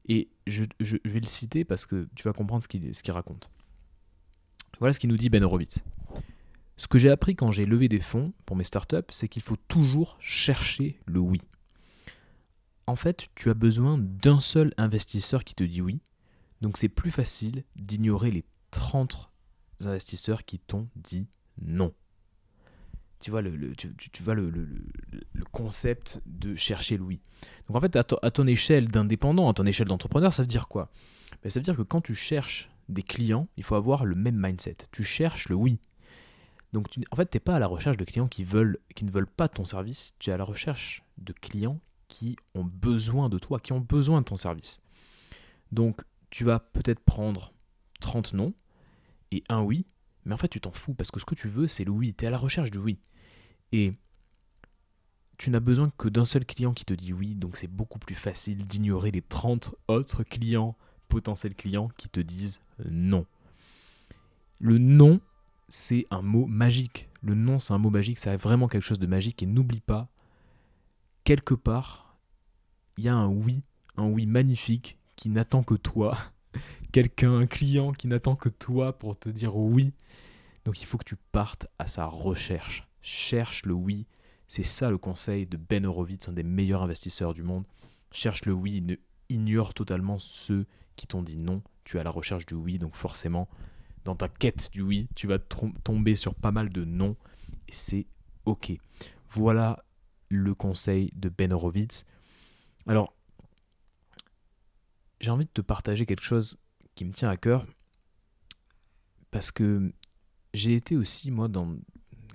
Et 0.07 0.27
je, 0.45 0.65
je, 0.79 0.97
vais 1.05 1.21
le 1.21 1.25
citer 1.25 1.63
parce 1.63 1.85
que 1.85 2.07
tu 2.15 2.23
vas 2.23 2.33
comprendre 2.33 2.63
ce 2.63 2.67
qu'il 2.67 3.13
raconte. 3.13 3.49
Voilà 4.79 4.93
ce 4.93 4.99
qu'il 4.99 5.09
nous 5.09 5.17
dit 5.17 5.29
Ben 5.29 5.43
Horowitz. 5.43 5.83
Ce 6.77 6.87
que 6.87 6.97
j'ai 6.97 7.09
appris 7.09 7.35
quand 7.35 7.51
j'ai 7.51 7.65
levé 7.65 7.87
des 7.87 8.01
fonds 8.01 8.33
pour 8.45 8.55
mes 8.55 8.65
startups, 8.65 8.97
c'est 9.09 9.29
qu'il 9.29 9.41
faut 9.41 9.55
toujours 9.67 10.17
chercher 10.19 10.99
le 11.05 11.19
oui. 11.19 11.41
En 12.87 12.95
fait, 12.95 13.29
tu 13.35 13.49
as 13.49 13.53
besoin 13.53 13.97
d'un 13.97 14.39
seul 14.39 14.73
investisseur 14.77 15.43
qui 15.43 15.55
te 15.55 15.63
dit 15.63 15.81
oui, 15.81 16.01
donc 16.61 16.77
c'est 16.77 16.89
plus 16.89 17.11
facile 17.11 17.63
d'ignorer 17.75 18.31
les 18.31 18.43
30 18.71 19.31
investisseurs 19.85 20.43
qui 20.43 20.59
t'ont 20.59 20.87
dit 20.95 21.27
non. 21.61 21.93
Tu 23.19 23.31
vois 23.31 23.41
le, 23.41 23.55
le, 23.55 23.75
concept 25.51 26.21
de 26.25 26.53
chercher 26.55 26.97
le 26.97 27.03
oui. 27.03 27.21
Donc 27.67 27.77
en 27.77 27.81
fait, 27.81 27.95
à, 27.95 28.03
ton 28.03 28.45
échelle 28.45 28.89
d'indépendant, 28.89 29.49
à 29.49 29.53
ton 29.53 29.65
échelle 29.65 29.87
d'entrepreneur, 29.87 30.33
ça 30.33 30.43
veut 30.43 30.47
dire 30.47 30.67
quoi? 30.67 30.91
Ben, 31.41 31.49
Ça 31.49 31.59
veut 31.59 31.63
dire 31.63 31.77
que 31.77 31.81
quand 31.81 32.01
tu 32.01 32.13
cherches 32.13 32.69
des 32.89 33.03
clients, 33.03 33.47
il 33.57 33.63
faut 33.63 33.75
avoir 33.75 34.05
le 34.05 34.15
même 34.15 34.37
mindset. 34.37 34.77
Tu 34.91 35.03
cherches 35.03 35.49
le 35.49 35.55
oui. 35.55 35.79
Donc 36.73 36.89
tu, 36.89 37.01
en 37.11 37.15
fait, 37.15 37.29
tu 37.29 37.37
n'es 37.37 37.39
pas 37.39 37.55
à 37.55 37.59
la 37.59 37.67
recherche 37.67 37.97
de 37.97 38.05
clients 38.05 38.27
qui, 38.27 38.43
veulent, 38.43 38.79
qui 38.95 39.05
ne 39.05 39.11
veulent 39.11 39.27
pas 39.27 39.47
ton 39.47 39.65
service, 39.65 40.15
tu 40.19 40.29
es 40.29 40.33
à 40.33 40.37
la 40.37 40.43
recherche 40.43 41.03
de 41.17 41.33
clients 41.33 41.79
qui 42.07 42.35
ont 42.53 42.63
besoin 42.63 43.29
de 43.29 43.39
toi, 43.39 43.59
qui 43.59 43.73
ont 43.73 43.79
besoin 43.79 44.21
de 44.21 44.25
ton 44.25 44.37
service. 44.37 44.81
Donc 45.71 46.01
tu 46.29 46.43
vas 46.43 46.59
peut-être 46.59 46.99
prendre 46.99 47.53
30 48.01 48.33
non 48.33 48.53
et 49.31 49.43
un 49.49 49.61
oui, 49.61 49.85
mais 50.25 50.33
en 50.33 50.37
fait 50.37 50.47
tu 50.47 50.61
t'en 50.61 50.71
fous 50.71 50.93
parce 50.93 51.11
que 51.11 51.19
ce 51.19 51.25
que 51.25 51.35
tu 51.35 51.47
veux 51.47 51.67
c'est 51.67 51.83
le 51.83 51.91
oui, 51.91 52.13
tu 52.13 52.25
es 52.25 52.27
à 52.27 52.31
la 52.31 52.37
recherche 52.37 52.71
du 52.71 52.77
oui. 52.77 52.99
Et 53.71 53.93
tu 55.37 55.49
n'as 55.49 55.59
besoin 55.59 55.91
que 55.97 56.07
d'un 56.07 56.25
seul 56.25 56.45
client 56.45 56.73
qui 56.73 56.85
te 56.85 56.93
dit 56.93 57.13
oui, 57.13 57.35
donc 57.35 57.57
c'est 57.57 57.67
beaucoup 57.67 57.99
plus 57.99 58.15
facile 58.15 58.65
d'ignorer 58.65 59.11
les 59.11 59.21
30 59.21 59.75
autres 59.87 60.23
clients, 60.23 60.77
potentiels 61.15 61.55
clients 61.55 61.89
qui 61.95 62.09
te 62.09 62.19
disent 62.19 62.59
non. 62.89 63.25
Le 64.59 64.77
non, 64.77 65.21
c'est 65.69 66.07
un 66.11 66.21
mot 66.21 66.45
magique. 66.45 67.07
Le 67.21 67.35
non, 67.35 67.61
c'est 67.61 67.71
un 67.71 67.77
mot 67.77 67.89
magique, 67.89 68.19
c'est 68.19 68.35
vraiment 68.35 68.67
quelque 68.67 68.83
chose 68.83 68.99
de 68.99 69.07
magique 69.07 69.41
et 69.41 69.45
n'oublie 69.45 69.79
pas, 69.79 70.09
quelque 71.23 71.53
part, 71.53 72.17
il 72.97 73.05
y 73.05 73.07
a 73.07 73.15
un 73.15 73.29
oui, 73.29 73.63
un 73.95 74.07
oui 74.07 74.25
magnifique 74.25 74.97
qui 75.15 75.29
n'attend 75.29 75.63
que 75.63 75.75
toi, 75.75 76.17
quelqu'un, 76.91 77.33
un 77.37 77.47
client 77.47 77.93
qui 77.93 78.09
n'attend 78.09 78.35
que 78.35 78.49
toi 78.49 78.91
pour 78.99 79.17
te 79.17 79.29
dire 79.29 79.55
oui. 79.55 79.93
Donc 80.65 80.81
il 80.81 80.85
faut 80.85 80.97
que 80.97 81.05
tu 81.05 81.15
partes 81.31 81.67
à 81.79 81.87
sa 81.87 82.07
recherche. 82.07 82.89
Cherche 83.01 83.65
le 83.65 83.73
oui, 83.73 84.05
c'est 84.49 84.63
ça 84.63 84.89
le 84.89 84.97
conseil 84.97 85.45
de 85.45 85.55
Ben 85.55 85.85
Horowitz, 85.85 86.27
un 86.27 86.33
des 86.33 86.43
meilleurs 86.43 86.83
investisseurs 86.83 87.33
du 87.33 87.41
monde. 87.41 87.63
Cherche 88.11 88.43
le 88.43 88.51
oui, 88.51 88.81
ne 88.81 88.95
ignore 89.29 89.73
totalement 89.73 90.19
ceux 90.19 90.65
qui 90.95 91.07
t'ont 91.07 91.23
dit 91.23 91.37
non. 91.37 91.61
Tu 91.83 91.97
es 91.97 91.99
à 91.99 92.03
la 92.03 92.09
recherche 92.09 92.45
du 92.45 92.55
oui, 92.55 92.79
donc 92.79 92.95
forcément, 92.95 93.47
dans 94.03 94.15
ta 94.15 94.27
quête 94.27 94.69
du 94.71 94.81
oui, 94.81 95.07
tu 95.15 95.27
vas 95.27 95.39
tomber 95.39 96.15
sur 96.15 96.35
pas 96.35 96.51
mal 96.51 96.69
de 96.69 96.85
non, 96.85 97.15
et 97.67 97.73
c'est 97.73 98.07
ok. 98.45 98.73
Voilà 99.29 99.83
le 100.29 100.53
conseil 100.55 101.11
de 101.15 101.29
Ben 101.29 101.53
Horowitz. 101.53 102.05
Alors, 102.87 103.13
j'ai 105.19 105.31
envie 105.31 105.45
de 105.45 105.51
te 105.51 105.61
partager 105.61 106.05
quelque 106.05 106.23
chose 106.23 106.57
qui 106.95 107.05
me 107.05 107.11
tient 107.11 107.29
à 107.29 107.37
cœur, 107.37 107.65
parce 109.31 109.51
que 109.51 109.91
j'ai 110.53 110.75
été 110.75 110.95
aussi, 110.95 111.31
moi, 111.31 111.47
dans, 111.47 111.75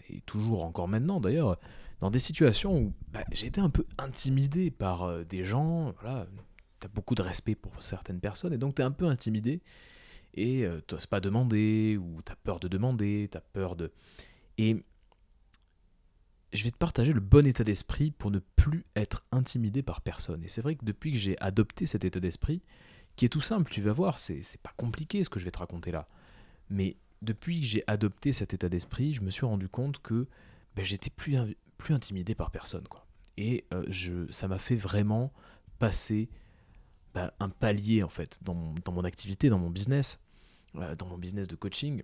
et 0.08 0.20
toujours 0.22 0.64
encore 0.64 0.88
maintenant 0.88 1.20
d'ailleurs, 1.20 1.58
dans 2.00 2.10
des 2.10 2.18
situations 2.18 2.78
où 2.78 2.94
bah, 3.12 3.24
j'ai 3.30 3.46
été 3.46 3.60
un 3.60 3.70
peu 3.70 3.86
intimidé 3.98 4.70
par 4.70 5.04
euh, 5.04 5.24
des 5.24 5.44
gens. 5.44 5.94
As 6.86 6.88
beaucoup 6.88 7.14
de 7.14 7.22
respect 7.22 7.54
pour 7.54 7.82
certaines 7.82 8.20
personnes 8.20 8.52
et 8.52 8.58
donc 8.58 8.76
tu 8.76 8.82
es 8.82 8.84
un 8.84 8.90
peu 8.90 9.06
intimidé 9.06 9.60
et 10.34 10.64
euh, 10.64 10.80
tu 10.86 10.94
n'oses 10.94 11.06
pas 11.06 11.20
demander 11.20 11.96
ou 11.96 12.22
tu 12.24 12.32
as 12.32 12.36
peur 12.36 12.60
de 12.60 12.68
demander, 12.68 13.28
tu 13.30 13.36
as 13.36 13.40
peur 13.40 13.76
de. 13.76 13.92
Et 14.58 14.84
je 16.52 16.64
vais 16.64 16.70
te 16.70 16.76
partager 16.76 17.12
le 17.12 17.20
bon 17.20 17.46
état 17.46 17.64
d'esprit 17.64 18.10
pour 18.10 18.30
ne 18.30 18.40
plus 18.56 18.84
être 18.96 19.24
intimidé 19.32 19.82
par 19.82 20.00
personne. 20.00 20.42
Et 20.42 20.48
c'est 20.48 20.62
vrai 20.62 20.74
que 20.74 20.84
depuis 20.84 21.12
que 21.12 21.18
j'ai 21.18 21.38
adopté 21.40 21.86
cet 21.86 22.04
état 22.04 22.20
d'esprit, 22.20 22.62
qui 23.16 23.24
est 23.24 23.28
tout 23.28 23.40
simple, 23.40 23.70
tu 23.70 23.80
vas 23.80 23.92
voir, 23.92 24.18
c'est 24.18 24.42
pas 24.62 24.72
compliqué 24.76 25.22
ce 25.24 25.28
que 25.28 25.38
je 25.38 25.44
vais 25.44 25.50
te 25.50 25.58
raconter 25.58 25.90
là. 25.90 26.06
Mais 26.68 26.96
depuis 27.22 27.60
que 27.60 27.66
j'ai 27.66 27.84
adopté 27.86 28.32
cet 28.32 28.54
état 28.54 28.68
d'esprit, 28.68 29.14
je 29.14 29.22
me 29.22 29.30
suis 29.30 29.46
rendu 29.46 29.68
compte 29.68 30.00
que 30.00 30.26
ben, 30.74 30.84
j'étais 30.84 31.10
plus, 31.10 31.36
plus 31.76 31.94
intimidé 31.94 32.34
par 32.34 32.50
personne. 32.50 32.86
Quoi. 32.88 33.06
Et 33.36 33.64
euh, 33.72 33.84
je, 33.88 34.30
ça 34.30 34.48
m'a 34.48 34.58
fait 34.58 34.76
vraiment 34.76 35.32
passer 35.78 36.28
bah, 37.14 37.32
un 37.40 37.48
palier 37.48 38.02
en 38.02 38.08
fait 38.08 38.38
dans, 38.42 38.74
dans, 38.84 38.92
mon 38.92 39.04
activité, 39.04 39.48
dans 39.48 39.58
mon 39.58 39.70
business, 39.70 40.20
euh, 40.76 40.94
dans 40.94 41.06
mon 41.06 41.18
business 41.18 41.48
de 41.48 41.56
coaching, 41.56 42.02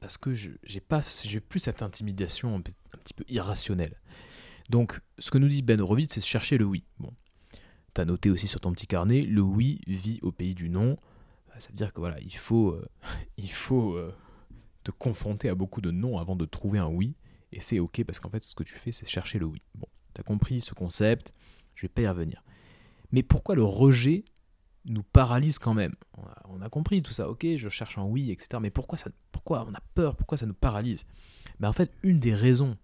parce 0.00 0.16
que 0.16 0.32
j'ai 0.34 0.80
pas 0.80 1.00
j'ai 1.24 1.40
plus 1.40 1.60
cette 1.60 1.82
intimidation 1.82 2.56
un, 2.56 2.60
petit 2.60 3.14
peu 3.14 3.24
irrationnelle. 3.28 4.00
Donc, 4.70 5.00
ce 5.18 5.30
que 5.30 5.38
nous 5.38 5.48
dit 5.48 5.62
Ben 5.62 5.80
Horowitz, 5.80 6.12
c'est 6.12 6.20
chercher 6.20 6.56
le 6.56 6.64
oui. 6.64 6.84
Bon, 6.98 7.12
tu 7.94 8.00
as 8.00 8.04
noté 8.04 8.30
aussi 8.30 8.46
sur 8.46 8.60
ton 8.60 8.72
petit 8.72 8.86
carnet, 8.86 9.22
le 9.22 9.42
oui 9.42 9.80
vit 9.86 10.18
au 10.22 10.32
pays 10.32 10.54
du 10.54 10.68
non. 10.68 10.96
Ça 11.58 11.68
veut 11.68 11.76
dire 11.76 11.92
que 11.92 12.00
voilà, 12.00 12.18
il 12.20 12.34
faut, 12.34 12.70
euh, 12.70 12.88
il 13.36 13.50
faut 13.50 13.98
te 14.82 14.90
confronter 14.90 15.48
à 15.48 15.54
beaucoup 15.54 15.80
de 15.80 15.90
non 15.90 16.18
avant 16.18 16.36
de 16.36 16.46
trouver 16.46 16.78
un 16.78 16.88
oui. 16.88 17.14
Et 17.52 17.60
c'est 17.60 17.78
ok 17.78 18.04
parce 18.04 18.18
qu'en 18.18 18.30
fait, 18.30 18.42
ce 18.42 18.54
que 18.54 18.62
tu 18.62 18.74
fais, 18.74 18.92
c'est 18.92 19.06
chercher 19.06 19.38
le 19.38 19.46
oui. 19.46 19.62
Bon, 19.74 19.86
tu 20.14 20.20
as 20.20 20.24
compris 20.24 20.60
ce 20.60 20.74
concept, 20.74 21.32
je 21.74 21.82
vais 21.82 21.88
pas 21.88 22.02
y 22.02 22.08
revenir. 22.08 22.42
Mais 23.12 23.22
pourquoi 23.22 23.54
le 23.54 23.64
rejet 23.64 24.24
nous 24.84 25.02
paralyse 25.02 25.58
quand 25.58 25.74
même? 25.74 25.94
On 26.48 26.60
a, 26.60 26.68
compris 26.68 27.02
tout 27.02 27.12
ça, 27.12 27.28
ok, 27.28 27.46
je 27.56 27.68
cherche 27.68 27.98
un 27.98 28.04
oui, 28.04 28.30
etc. 28.30 28.58
Mais 28.60 28.70
pourquoi, 28.70 28.98
ça, 28.98 29.10
pourquoi 29.30 29.66
on 29.68 29.74
a 29.74 29.80
peur? 29.94 30.16
Pourquoi 30.16 30.38
ça 30.38 30.46
nous 30.46 30.54
paralyse? 30.54 31.04
Ben 31.60 31.68
En 31.68 31.72
fait, 31.72 31.92
une 32.02 32.18
des 32.18 32.34
raisons 32.34 32.76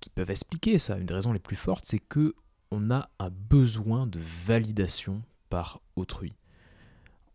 qui 0.00 0.10
peuvent 0.10 0.30
expliquer 0.30 0.78
ça, 0.78 0.96
une 0.96 1.06
des 1.06 1.14
raisons 1.14 1.32
les 1.32 1.38
plus 1.38 1.56
fortes, 1.56 1.84
c'est 1.84 1.98
que 1.98 2.34
on 2.70 2.90
a 2.90 3.08
un 3.18 3.30
besoin 3.30 4.06
de 4.06 4.20
validation 4.46 5.22
par 5.50 5.80
autrui. 5.96 6.34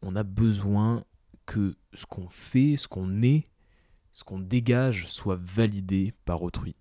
On 0.01 0.15
a 0.15 0.23
besoin 0.23 1.03
que 1.45 1.75
ce 1.93 2.05
qu'on 2.05 2.29
fait, 2.29 2.75
ce 2.75 2.87
qu'on 2.87 3.21
est, 3.21 3.45
ce 4.11 4.23
qu'on 4.23 4.39
dégage 4.39 5.07
soit 5.07 5.39
validé 5.41 6.13
par 6.25 6.43
autrui. 6.43 6.75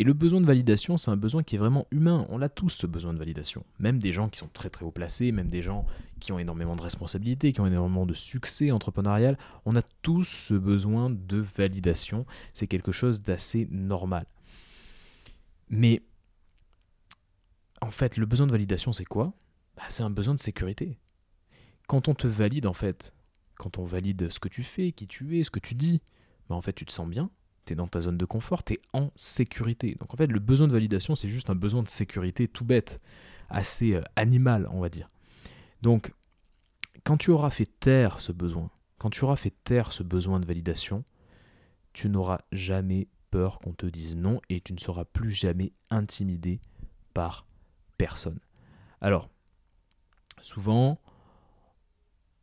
Et 0.00 0.02
le 0.02 0.14
besoin 0.14 0.40
de 0.40 0.46
validation, 0.46 0.96
c'est 0.96 1.10
un 1.10 1.16
besoin 1.18 1.42
qui 1.42 1.56
est 1.56 1.58
vraiment 1.58 1.86
humain. 1.90 2.24
On 2.30 2.40
a 2.40 2.48
tous 2.48 2.70
ce 2.70 2.86
besoin 2.86 3.12
de 3.12 3.18
validation. 3.18 3.66
Même 3.78 3.98
des 3.98 4.12
gens 4.12 4.30
qui 4.30 4.38
sont 4.38 4.48
très 4.48 4.70
très 4.70 4.86
haut 4.86 4.90
placés, 4.90 5.30
même 5.30 5.48
des 5.48 5.60
gens 5.60 5.84
qui 6.20 6.32
ont 6.32 6.38
énormément 6.38 6.74
de 6.74 6.80
responsabilités, 6.80 7.52
qui 7.52 7.60
ont 7.60 7.66
énormément 7.66 8.06
de 8.06 8.14
succès 8.14 8.70
entrepreneurial, 8.70 9.36
on 9.66 9.76
a 9.76 9.82
tous 10.00 10.24
ce 10.24 10.54
besoin 10.54 11.10
de 11.10 11.36
validation. 11.36 12.24
C'est 12.54 12.66
quelque 12.66 12.92
chose 12.92 13.20
d'assez 13.20 13.68
normal. 13.70 14.24
Mais 15.68 16.00
en 17.82 17.90
fait, 17.90 18.16
le 18.16 18.24
besoin 18.24 18.46
de 18.46 18.52
validation, 18.52 18.94
c'est 18.94 19.04
quoi? 19.04 19.34
Bah, 19.76 19.82
C'est 19.90 20.02
un 20.02 20.08
besoin 20.08 20.34
de 20.34 20.40
sécurité. 20.40 20.98
Quand 21.88 22.08
on 22.08 22.14
te 22.14 22.26
valide, 22.26 22.66
en 22.66 22.72
fait, 22.72 23.14
quand 23.56 23.76
on 23.76 23.84
valide 23.84 24.30
ce 24.30 24.40
que 24.40 24.48
tu 24.48 24.62
fais, 24.62 24.92
qui 24.92 25.06
tu 25.06 25.38
es, 25.38 25.44
ce 25.44 25.50
que 25.50 25.60
tu 25.60 25.74
dis, 25.74 26.00
bah, 26.48 26.54
en 26.54 26.62
fait 26.62 26.72
tu 26.72 26.86
te 26.86 26.92
sens 26.92 27.06
bien, 27.06 27.28
dans 27.74 27.86
ta 27.86 28.00
zone 28.00 28.16
de 28.16 28.24
confort, 28.24 28.64
tu 28.64 28.74
es 28.74 28.80
en 28.92 29.10
sécurité. 29.16 29.96
Donc 30.00 30.12
en 30.14 30.16
fait 30.16 30.26
le 30.26 30.40
besoin 30.40 30.68
de 30.68 30.72
validation 30.72 31.14
c'est 31.14 31.28
juste 31.28 31.50
un 31.50 31.54
besoin 31.54 31.82
de 31.82 31.88
sécurité 31.88 32.48
tout 32.48 32.64
bête, 32.64 33.00
assez 33.48 33.94
euh, 33.94 34.02
animal 34.16 34.68
on 34.72 34.80
va 34.80 34.88
dire. 34.88 35.10
Donc 35.82 36.12
quand 37.04 37.16
tu 37.16 37.30
auras 37.30 37.50
fait 37.50 37.68
taire 37.80 38.20
ce 38.20 38.32
besoin, 38.32 38.70
quand 38.98 39.10
tu 39.10 39.24
auras 39.24 39.36
fait 39.36 39.54
taire 39.64 39.92
ce 39.92 40.02
besoin 40.02 40.40
de 40.40 40.46
validation, 40.46 41.04
tu 41.92 42.08
n'auras 42.08 42.40
jamais 42.52 43.08
peur 43.30 43.58
qu'on 43.58 43.72
te 43.72 43.86
dise 43.86 44.16
non 44.16 44.40
et 44.48 44.60
tu 44.60 44.72
ne 44.72 44.78
seras 44.78 45.04
plus 45.04 45.30
jamais 45.30 45.72
intimidé 45.88 46.60
par 47.14 47.46
personne. 47.96 48.38
Alors, 49.00 49.30
souvent, 50.42 51.00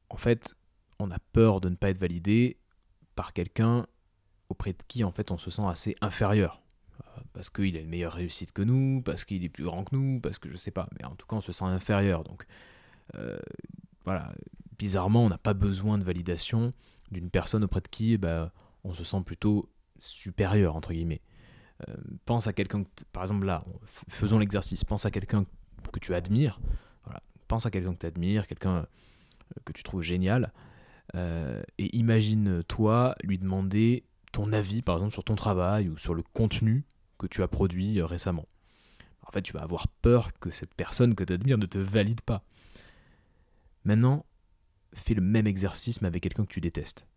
en 0.09 0.17
fait, 0.17 0.55
on 0.99 1.11
a 1.11 1.19
peur 1.19 1.61
de 1.61 1.69
ne 1.69 1.75
pas 1.75 1.89
être 1.89 1.99
validé 1.99 2.57
par 3.15 3.33
quelqu'un 3.33 3.85
auprès 4.49 4.73
de 4.73 4.83
qui 4.87 5.03
en 5.03 5.11
fait 5.11 5.31
on 5.31 5.37
se 5.37 5.51
sent 5.51 5.65
assez 5.65 5.95
inférieur. 6.01 6.61
Euh, 7.01 7.21
parce 7.33 7.49
qu'il 7.49 7.75
a 7.77 7.79
une 7.79 7.89
meilleure 7.89 8.13
réussite 8.13 8.51
que 8.51 8.61
nous, 8.61 9.01
parce 9.01 9.25
qu'il 9.25 9.43
est 9.43 9.49
plus 9.49 9.63
grand 9.63 9.83
que 9.83 9.95
nous, 9.95 10.19
parce 10.19 10.39
que 10.39 10.49
je 10.49 10.57
sais 10.57 10.71
pas, 10.71 10.87
mais 10.97 11.05
en 11.05 11.15
tout 11.15 11.27
cas 11.27 11.35
on 11.35 11.41
se 11.41 11.51
sent 11.51 11.65
inférieur. 11.65 12.23
Donc 12.23 12.45
euh, 13.15 13.37
voilà, 14.05 14.31
bizarrement 14.77 15.25
on 15.25 15.29
n'a 15.29 15.37
pas 15.37 15.53
besoin 15.53 15.97
de 15.97 16.03
validation 16.03 16.73
d'une 17.11 17.29
personne 17.29 17.63
auprès 17.63 17.81
de 17.81 17.87
qui 17.87 18.17
bah, 18.17 18.51
on 18.83 18.93
se 18.93 19.03
sent 19.03 19.21
plutôt 19.25 19.69
supérieur, 19.99 20.75
entre 20.75 20.93
guillemets. 20.93 21.21
Euh, 21.87 21.95
pense 22.25 22.47
à 22.47 22.53
quelqu'un, 22.53 22.83
par 23.13 23.23
exemple 23.23 23.45
là, 23.45 23.63
faisons 24.09 24.39
l'exercice, 24.39 24.83
pense 24.83 25.05
à 25.05 25.11
quelqu'un 25.11 25.45
que 25.91 25.99
tu 25.99 26.13
admires, 26.15 26.59
pense 27.47 27.65
à 27.65 27.71
quelqu'un 27.71 27.93
que 27.93 27.99
tu 27.99 28.05
admires, 28.07 28.47
quelqu'un 28.47 28.85
que 29.63 29.71
tu 29.71 29.83
trouves 29.83 30.01
génial, 30.01 30.51
et 31.13 31.95
imagine-toi 31.95 33.15
lui 33.23 33.37
demander 33.37 34.03
ton 34.31 34.53
avis, 34.53 34.81
par 34.81 34.95
exemple, 34.95 35.13
sur 35.13 35.23
ton 35.23 35.35
travail 35.35 35.89
ou 35.89 35.97
sur 35.97 36.13
le 36.13 36.23
contenu 36.23 36.85
que 37.17 37.27
tu 37.27 37.43
as 37.43 37.47
produit 37.47 37.99
euh, 37.99 38.05
récemment. 38.05 38.47
En 39.21 39.31
fait, 39.31 39.41
tu 39.41 39.53
vas 39.53 39.61
avoir 39.61 39.87
peur 39.87 40.31
que 40.39 40.49
cette 40.49 40.73
personne 40.73 41.15
que 41.15 41.23
tu 41.23 41.33
admires 41.33 41.57
ne 41.57 41.65
te 41.65 41.77
valide 41.77 42.21
pas. 42.21 42.43
Maintenant, 43.83 44.25
fais 44.93 45.13
le 45.13 45.21
même 45.21 45.47
exercice 45.47 46.01
mais 46.01 46.07
avec 46.07 46.23
quelqu'un 46.23 46.45
que 46.45 46.53
tu 46.53 46.61
détestes. 46.61 47.07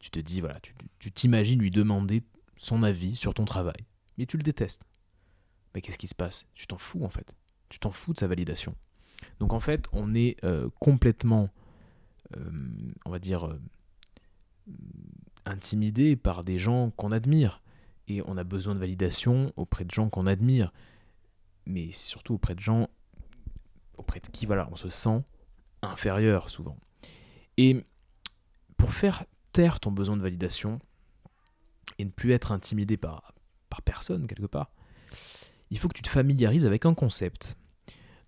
Tu 0.00 0.10
te 0.10 0.18
dis, 0.18 0.40
voilà, 0.40 0.60
tu 0.98 1.12
t'imagines 1.12 1.60
lui 1.60 1.70
demander 1.70 2.22
son 2.56 2.82
avis 2.82 3.14
sur 3.14 3.34
ton 3.34 3.44
travail, 3.44 3.86
mais 4.18 4.26
tu 4.26 4.36
le 4.36 4.42
détestes. 4.42 4.84
Mais 5.74 5.80
qu'est-ce 5.80 5.98
qui 5.98 6.08
se 6.08 6.14
passe? 6.14 6.46
Tu 6.54 6.66
t'en 6.66 6.78
fous 6.78 7.04
en 7.04 7.08
fait. 7.08 7.34
Tu 7.68 7.78
t'en 7.78 7.90
fous 7.90 8.12
de 8.12 8.18
sa 8.18 8.26
validation. 8.26 8.74
Donc 9.38 9.52
en 9.52 9.60
fait, 9.60 9.86
on 9.92 10.14
est 10.14 10.36
euh, 10.44 10.68
complètement, 10.80 11.48
euh, 12.36 12.50
on 13.04 13.10
va 13.10 13.18
dire, 13.18 13.56
intimidé 15.44 16.16
par 16.16 16.44
des 16.44 16.58
gens 16.58 16.90
qu'on 16.90 17.12
admire. 17.12 17.62
Et 18.08 18.22
on 18.26 18.36
a 18.36 18.44
besoin 18.44 18.74
de 18.74 18.80
validation 18.80 19.52
auprès 19.56 19.84
de 19.84 19.90
gens 19.90 20.08
qu'on 20.08 20.26
admire. 20.26 20.72
Mais 21.66 21.92
surtout 21.92 22.34
auprès 22.34 22.54
de 22.54 22.60
gens 22.60 22.88
auprès 23.96 24.20
de 24.20 24.28
qui 24.28 24.46
voilà, 24.46 24.68
on 24.72 24.76
se 24.76 24.88
sent 24.88 25.22
inférieur 25.82 26.50
souvent. 26.50 26.76
Et 27.56 27.84
pour 28.76 28.92
faire 28.92 29.24
taire 29.52 29.80
ton 29.80 29.92
besoin 29.92 30.16
de 30.16 30.22
validation 30.22 30.80
et 31.98 32.04
ne 32.04 32.10
plus 32.10 32.32
être 32.32 32.52
intimidé 32.52 32.96
par, 32.96 33.34
par 33.68 33.82
personne 33.82 34.26
quelque 34.26 34.46
part, 34.46 34.72
il 35.70 35.78
faut 35.78 35.88
que 35.88 35.94
tu 35.94 36.02
te 36.02 36.08
familiarises 36.08 36.66
avec 36.66 36.84
un 36.86 36.94
concept 36.94 37.56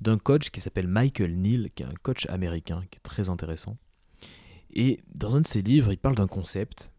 d'un 0.00 0.18
coach 0.18 0.50
qui 0.50 0.60
s'appelle 0.60 0.88
Michael 0.88 1.36
Neal, 1.36 1.70
qui 1.74 1.82
est 1.82 1.86
un 1.86 1.94
coach 2.02 2.26
américain 2.26 2.84
qui 2.90 2.98
est 2.98 3.02
très 3.02 3.28
intéressant. 3.30 3.76
Et 4.70 5.02
dans 5.14 5.36
un 5.36 5.40
de 5.40 5.46
ses 5.46 5.62
livres, 5.62 5.92
il 5.92 5.98
parle 5.98 6.16
d'un 6.16 6.26
concept 6.26 6.90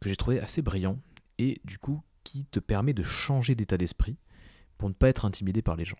que 0.00 0.08
j'ai 0.08 0.16
trouvé 0.16 0.40
assez 0.40 0.62
brillant 0.62 0.98
et 1.38 1.60
du 1.64 1.78
coup 1.78 2.02
qui 2.24 2.44
te 2.46 2.60
permet 2.60 2.92
de 2.92 3.02
changer 3.02 3.54
d'état 3.54 3.78
d'esprit 3.78 4.16
pour 4.76 4.88
ne 4.88 4.94
pas 4.94 5.08
être 5.08 5.24
intimidé 5.24 5.62
par 5.62 5.76
les 5.76 5.84
gens. 5.84 5.98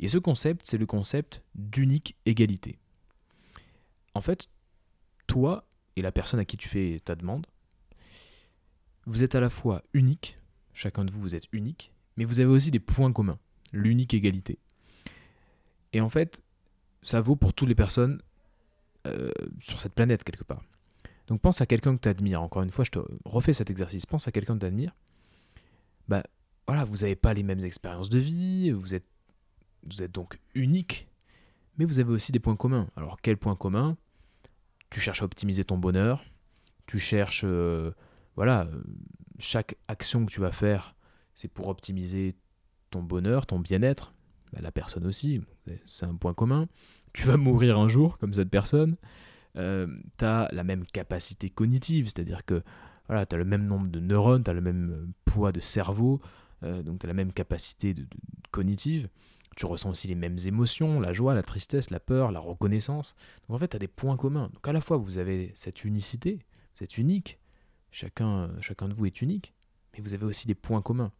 Et 0.00 0.08
ce 0.08 0.18
concept, 0.18 0.62
c'est 0.64 0.78
le 0.78 0.86
concept 0.86 1.42
d'unique 1.54 2.16
égalité. 2.24 2.78
En 4.14 4.20
fait, 4.20 4.48
toi 5.26 5.68
et 5.96 6.02
la 6.02 6.12
personne 6.12 6.40
à 6.40 6.44
qui 6.44 6.56
tu 6.56 6.68
fais 6.68 7.00
ta 7.04 7.14
demande, 7.14 7.46
vous 9.06 9.22
êtes 9.22 9.34
à 9.34 9.40
la 9.40 9.50
fois 9.50 9.82
unique, 9.92 10.38
chacun 10.72 11.04
de 11.04 11.10
vous 11.10 11.20
vous 11.20 11.34
êtes 11.34 11.46
unique, 11.52 11.92
mais 12.16 12.24
vous 12.24 12.40
avez 12.40 12.50
aussi 12.50 12.70
des 12.70 12.80
points 12.80 13.12
communs, 13.12 13.38
l'unique 13.72 14.14
égalité. 14.14 14.58
Et 15.92 16.00
en 16.00 16.08
fait, 16.08 16.42
ça 17.02 17.20
vaut 17.20 17.36
pour 17.36 17.54
toutes 17.54 17.68
les 17.68 17.74
personnes 17.74 18.20
euh, 19.06 19.30
sur 19.60 19.80
cette 19.80 19.94
planète 19.94 20.24
quelque 20.24 20.44
part. 20.44 20.62
Donc 21.28 21.40
pense 21.40 21.60
à 21.60 21.66
quelqu'un 21.66 21.94
que 21.96 22.00
tu 22.00 22.08
admires. 22.08 22.42
Encore 22.42 22.62
une 22.62 22.70
fois, 22.70 22.84
je 22.84 22.90
te 22.90 22.98
refais 23.24 23.52
cet 23.52 23.70
exercice. 23.70 24.06
Pense 24.06 24.26
à 24.26 24.32
quelqu'un 24.32 24.54
que 24.54 24.60
tu 24.60 24.66
admires. 24.66 24.94
Bah 26.08 26.24
voilà, 26.66 26.84
vous 26.84 26.96
n'avez 26.96 27.16
pas 27.16 27.34
les 27.34 27.42
mêmes 27.42 27.60
expériences 27.60 28.08
de 28.08 28.18
vie, 28.18 28.70
vous 28.70 28.94
êtes, 28.94 29.04
donc 30.12 30.38
unique, 30.54 31.08
mais 31.76 31.84
vous 31.84 32.00
avez 32.00 32.12
aussi 32.12 32.32
des 32.32 32.40
points 32.40 32.56
communs. 32.56 32.88
Alors 32.96 33.20
quels 33.20 33.36
points 33.36 33.56
communs? 33.56 33.96
Tu 34.90 35.00
cherches 35.00 35.22
à 35.22 35.26
optimiser 35.26 35.64
ton 35.64 35.76
bonheur, 35.78 36.24
tu 36.86 36.98
cherches, 36.98 37.42
euh, 37.44 37.92
voilà, 38.36 38.62
euh, 38.62 38.82
chaque 39.38 39.76
action 39.86 40.24
que 40.24 40.30
tu 40.30 40.40
vas 40.40 40.52
faire, 40.52 40.94
c'est 41.34 41.48
pour 41.48 41.68
optimiser 41.68 42.34
ton 42.90 43.02
bonheur, 43.02 43.46
ton 43.46 43.58
bien-être, 43.58 44.14
bah, 44.52 44.60
la 44.62 44.72
personne 44.72 45.06
aussi, 45.06 45.40
c'est 45.86 46.06
un 46.06 46.14
point 46.14 46.34
commun. 46.34 46.68
Tu 47.12 47.26
vas 47.26 47.36
mourir 47.36 47.78
un 47.78 47.88
jour 47.88 48.18
comme 48.18 48.34
cette 48.34 48.50
personne. 48.50 48.96
Euh, 49.58 49.86
tu 50.18 50.24
as 50.24 50.48
la 50.52 50.64
même 50.64 50.84
capacité 50.86 51.50
cognitive, 51.50 52.06
c'est-à-dire 52.06 52.44
que 52.44 52.62
voilà, 53.08 53.26
tu 53.26 53.34
as 53.34 53.38
le 53.38 53.44
même 53.44 53.66
nombre 53.66 53.88
de 53.88 54.00
neurones, 54.00 54.44
tu 54.44 54.50
as 54.50 54.54
le 54.54 54.60
même 54.60 54.90
euh, 54.90 55.06
poids 55.24 55.52
de 55.52 55.60
cerveau, 55.60 56.20
euh, 56.62 56.82
donc 56.82 57.00
tu 57.00 57.06
as 57.06 57.08
la 57.08 57.14
même 57.14 57.32
capacité 57.32 57.94
cognitive. 58.50 59.08
Tu 59.56 59.66
ressens 59.66 59.90
aussi 59.90 60.06
les 60.06 60.14
mêmes 60.14 60.36
émotions, 60.46 61.00
la 61.00 61.12
joie, 61.12 61.34
la 61.34 61.42
tristesse, 61.42 61.90
la 61.90 61.98
peur, 61.98 62.30
la 62.30 62.38
reconnaissance. 62.38 63.16
Donc 63.48 63.56
en 63.56 63.58
fait, 63.58 63.68
tu 63.68 63.76
as 63.76 63.80
des 63.80 63.88
points 63.88 64.16
communs. 64.16 64.50
Donc 64.54 64.68
à 64.68 64.72
la 64.72 64.80
fois, 64.80 64.98
vous 64.98 65.18
avez 65.18 65.50
cette 65.56 65.84
unicité, 65.84 66.38
vous 66.76 66.84
êtes 66.84 66.96
unique, 66.96 67.38
chacun, 67.90 68.50
chacun 68.60 68.88
de 68.88 68.94
vous 68.94 69.06
est 69.06 69.20
unique, 69.20 69.54
mais 69.92 70.00
vous 70.00 70.14
avez 70.14 70.26
aussi 70.26 70.46
des 70.46 70.54
points 70.54 70.82
communs. 70.82 71.10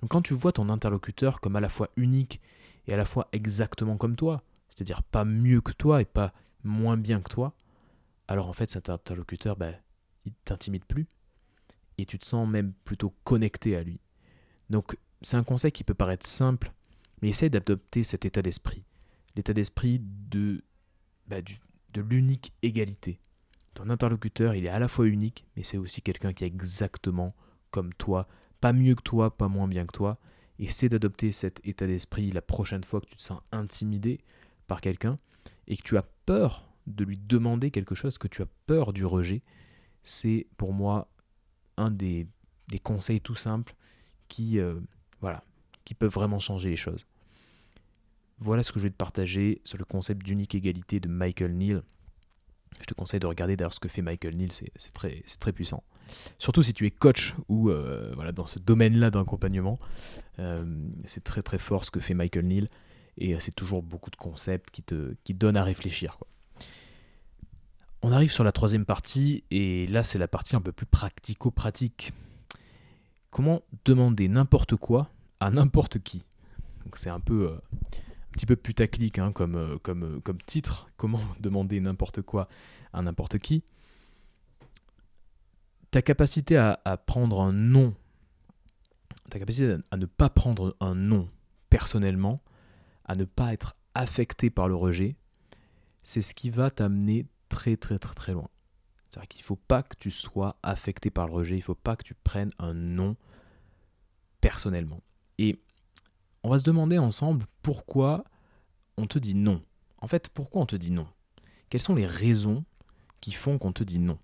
Donc 0.00 0.10
quand 0.10 0.22
tu 0.22 0.32
vois 0.32 0.52
ton 0.52 0.70
interlocuteur 0.70 1.40
comme 1.40 1.56
à 1.56 1.60
la 1.60 1.68
fois 1.68 1.90
unique 1.96 2.40
et 2.86 2.94
à 2.94 2.96
la 2.96 3.04
fois 3.04 3.28
exactement 3.32 3.98
comme 3.98 4.16
toi, 4.16 4.42
c'est-à-dire 4.68 5.02
pas 5.02 5.26
mieux 5.26 5.60
que 5.60 5.72
toi 5.72 6.00
et 6.00 6.06
pas 6.06 6.32
moins 6.64 6.96
bien 6.96 7.20
que 7.20 7.28
toi, 7.28 7.54
alors 8.32 8.48
en 8.48 8.54
fait 8.54 8.70
cet 8.70 8.88
interlocuteur, 8.88 9.56
bah, 9.56 9.72
il 10.24 10.32
t'intimide 10.46 10.86
plus 10.86 11.06
et 11.98 12.06
tu 12.06 12.18
te 12.18 12.24
sens 12.24 12.48
même 12.48 12.72
plutôt 12.84 13.14
connecté 13.24 13.76
à 13.76 13.82
lui. 13.82 14.00
Donc 14.70 14.96
c'est 15.20 15.36
un 15.36 15.44
conseil 15.44 15.70
qui 15.70 15.84
peut 15.84 15.92
paraître 15.92 16.26
simple, 16.26 16.72
mais 17.20 17.28
essaye 17.28 17.50
d'adopter 17.50 18.02
cet 18.02 18.24
état 18.24 18.40
d'esprit, 18.40 18.84
l'état 19.36 19.52
d'esprit 19.52 20.00
de, 20.00 20.64
bah, 21.26 21.42
de 21.42 22.00
l'unique 22.00 22.54
égalité. 22.62 23.20
Ton 23.74 23.90
interlocuteur, 23.90 24.54
il 24.54 24.64
est 24.64 24.70
à 24.70 24.78
la 24.78 24.88
fois 24.88 25.06
unique, 25.06 25.44
mais 25.54 25.62
c'est 25.62 25.76
aussi 25.76 26.00
quelqu'un 26.00 26.32
qui 26.32 26.44
est 26.44 26.46
exactement 26.46 27.34
comme 27.70 27.92
toi, 27.92 28.28
pas 28.62 28.72
mieux 28.72 28.94
que 28.94 29.02
toi, 29.02 29.36
pas 29.36 29.48
moins 29.48 29.68
bien 29.68 29.84
que 29.84 29.92
toi. 29.92 30.18
Essaie 30.58 30.88
d'adopter 30.88 31.32
cet 31.32 31.60
état 31.66 31.86
d'esprit 31.86 32.30
la 32.30 32.40
prochaine 32.40 32.84
fois 32.84 33.02
que 33.02 33.06
tu 33.06 33.16
te 33.16 33.22
sens 33.22 33.42
intimidé 33.52 34.20
par 34.68 34.80
quelqu'un 34.80 35.18
et 35.66 35.76
que 35.76 35.82
tu 35.82 35.98
as 35.98 36.02
peur 36.24 36.71
de 36.86 37.04
lui 37.04 37.18
demander 37.18 37.70
quelque 37.70 37.94
chose, 37.94 38.18
que 38.18 38.28
tu 38.28 38.42
as 38.42 38.46
peur 38.66 38.92
du 38.92 39.04
rejet. 39.04 39.42
C'est 40.02 40.46
pour 40.56 40.72
moi 40.72 41.08
un 41.76 41.90
des, 41.90 42.26
conseils 42.82 43.20
tout 43.20 43.34
simples 43.34 43.74
qui, 44.28 44.58
euh, 44.58 44.80
voilà, 45.20 45.44
qui 45.84 45.94
peuvent 45.94 46.12
vraiment 46.12 46.38
changer 46.38 46.70
les 46.70 46.76
choses. 46.76 47.06
Voilà 48.38 48.62
ce 48.62 48.72
que 48.72 48.80
je 48.80 48.84
vais 48.84 48.90
te 48.90 48.96
partager 48.96 49.60
sur 49.64 49.78
le 49.78 49.84
concept 49.84 50.24
d'unique 50.24 50.54
égalité 50.54 50.98
de 50.98 51.08
Michael 51.08 51.54
Neal. 51.54 51.82
Je 52.80 52.86
te 52.86 52.94
conseille 52.94 53.20
de 53.20 53.26
regarder 53.26 53.56
d'ailleurs 53.56 53.74
ce 53.74 53.78
que 53.78 53.88
fait 53.88 54.02
Michael 54.02 54.36
Neal, 54.36 54.50
c'est 54.50 54.92
très, 54.92 55.52
puissant. 55.52 55.84
Surtout 56.38 56.62
si 56.62 56.72
tu 56.72 56.86
es 56.86 56.90
coach 56.90 57.34
ou 57.48 57.70
euh, 57.70 58.10
voilà, 58.14 58.32
dans 58.32 58.46
ce 58.46 58.58
domaine-là 58.58 59.10
d'accompagnement. 59.10 59.78
Euh, 60.38 60.64
c'est 61.04 61.22
très 61.22 61.42
très 61.42 61.58
fort 61.58 61.84
ce 61.84 61.90
que 61.90 62.00
fait 62.00 62.14
Michael 62.14 62.46
Neal 62.46 62.68
et 63.18 63.38
c'est 63.38 63.54
toujours 63.54 63.82
beaucoup 63.82 64.10
de 64.10 64.16
concepts 64.16 64.70
qui 64.70 64.82
te 64.82 65.32
donnent 65.32 65.58
à 65.58 65.62
réfléchir. 65.64 66.18
On 68.04 68.10
arrive 68.10 68.32
sur 68.32 68.42
la 68.42 68.50
troisième 68.50 68.84
partie 68.84 69.44
et 69.52 69.86
là 69.86 70.02
c'est 70.02 70.18
la 70.18 70.26
partie 70.26 70.56
un 70.56 70.60
peu 70.60 70.72
plus 70.72 70.86
pratico-pratique. 70.86 72.12
Comment 73.30 73.62
demander 73.84 74.26
n'importe 74.28 74.74
quoi 74.74 75.08
à 75.38 75.50
n'importe 75.50 76.00
qui? 76.00 76.24
C'est 76.94 77.10
un 77.10 77.20
peu 77.20 77.48
euh, 77.48 77.54
un 77.54 78.32
petit 78.32 78.44
peu 78.44 78.56
putaclic 78.56 79.20
hein, 79.20 79.30
comme, 79.30 79.78
comme, 79.82 80.20
comme 80.20 80.38
titre. 80.42 80.88
Comment 80.96 81.20
demander 81.40 81.80
n'importe 81.80 82.22
quoi 82.22 82.48
à 82.92 83.02
n'importe 83.02 83.38
qui? 83.38 83.62
Ta 85.92 86.02
capacité 86.02 86.56
à, 86.56 86.96
prendre 87.06 87.40
un 87.40 87.52
nom, 87.52 87.94
ta 89.30 89.38
capacité 89.38 89.76
à, 89.90 89.96
ne 89.96 90.06
pas 90.06 90.28
prendre 90.28 90.76
un 90.80 90.94
nom 90.94 91.28
personnellement, 91.70 92.42
à 93.04 93.14
ne 93.14 93.24
pas 93.24 93.52
être 93.52 93.76
affecté 93.94 94.50
par 94.50 94.68
le 94.68 94.74
rejet, 94.74 95.16
c'est 96.02 96.22
ce 96.22 96.34
qui 96.34 96.50
va 96.50 96.70
t'amener 96.70 97.26
très 97.52 97.76
très 97.76 97.98
très 97.98 98.14
très 98.14 98.32
loin. 98.32 98.48
C'est-à-dire 99.08 99.28
qu'il 99.28 99.42
ne 99.42 99.44
faut 99.44 99.56
pas 99.56 99.82
que 99.82 99.94
tu 99.98 100.10
sois 100.10 100.56
affecté 100.62 101.10
par 101.10 101.26
le 101.26 101.34
rejet, 101.34 101.54
il 101.56 101.58
ne 101.58 101.64
faut 101.64 101.74
pas 101.74 101.96
que 101.96 102.02
tu 102.02 102.14
prennes 102.14 102.50
un 102.58 102.72
nom 102.72 103.14
personnellement. 104.40 105.02
Et 105.36 105.60
on 106.42 106.48
va 106.48 106.56
se 106.56 106.64
demander 106.64 106.96
ensemble 106.96 107.44
pourquoi 107.62 108.24
on 108.96 109.06
te 109.06 109.18
dit 109.18 109.34
non. 109.34 109.62
En 109.98 110.08
fait, 110.08 110.30
pourquoi 110.30 110.62
on 110.62 110.66
te 110.66 110.76
dit 110.76 110.90
non? 110.90 111.06
Quelles 111.68 111.82
sont 111.82 111.94
les 111.94 112.06
raisons 112.06 112.64
qui 113.20 113.32
font 113.32 113.58
qu'on 113.58 113.72
te 113.72 113.84
dit 113.84 113.98
non? 113.98 114.18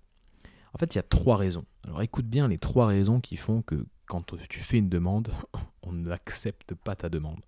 En 0.73 0.79
fait, 0.79 0.95
il 0.95 0.97
y 0.97 0.99
a 0.99 1.03
trois 1.03 1.37
raisons. 1.37 1.65
Alors 1.83 2.01
écoute 2.01 2.25
bien 2.25 2.47
les 2.47 2.59
trois 2.59 2.87
raisons 2.87 3.21
qui 3.21 3.37
font 3.37 3.61
que 3.61 3.85
quand 4.07 4.35
tu 4.49 4.59
fais 4.59 4.79
une 4.79 4.89
demande, 4.89 5.31
on 5.83 5.93
n'accepte 5.93 6.73
pas 6.73 6.95
ta 6.95 7.09
demande. 7.09 7.41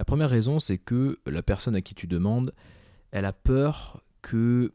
La 0.00 0.04
première 0.04 0.28
raison, 0.28 0.58
c'est 0.58 0.78
que 0.78 1.20
la 1.24 1.44
personne 1.44 1.76
à 1.76 1.82
qui 1.82 1.94
tu 1.94 2.08
demandes, 2.08 2.52
elle 3.12 3.26
a 3.26 3.32
peur 3.32 4.02
que 4.22 4.74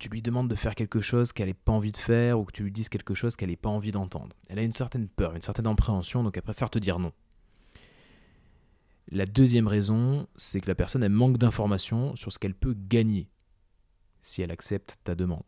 tu 0.00 0.08
lui 0.08 0.22
demandes 0.22 0.48
de 0.48 0.54
faire 0.54 0.74
quelque 0.74 1.02
chose 1.02 1.32
qu'elle 1.32 1.48
n'ait 1.48 1.54
pas 1.54 1.72
envie 1.72 1.92
de 1.92 1.96
faire 1.98 2.40
ou 2.40 2.44
que 2.44 2.52
tu 2.52 2.64
lui 2.64 2.72
dises 2.72 2.88
quelque 2.88 3.14
chose 3.14 3.36
qu'elle 3.36 3.50
n'ait 3.50 3.56
pas 3.56 3.68
envie 3.68 3.92
d'entendre. 3.92 4.34
Elle 4.48 4.58
a 4.58 4.62
une 4.62 4.72
certaine 4.72 5.08
peur, 5.08 5.36
une 5.36 5.42
certaine 5.42 5.66
appréhension, 5.66 6.24
donc 6.24 6.36
elle 6.36 6.42
préfère 6.42 6.70
te 6.70 6.78
dire 6.78 6.98
non. 6.98 7.12
La 9.12 9.26
deuxième 9.26 9.68
raison, 9.68 10.26
c'est 10.36 10.60
que 10.60 10.68
la 10.68 10.74
personne 10.74 11.02
elle 11.02 11.12
manque 11.12 11.36
d'informations 11.36 12.16
sur 12.16 12.32
ce 12.32 12.38
qu'elle 12.38 12.54
peut 12.54 12.74
gagner 12.74 13.28
si 14.22 14.40
elle 14.40 14.50
accepte 14.50 14.98
ta 15.04 15.14
demande. 15.14 15.42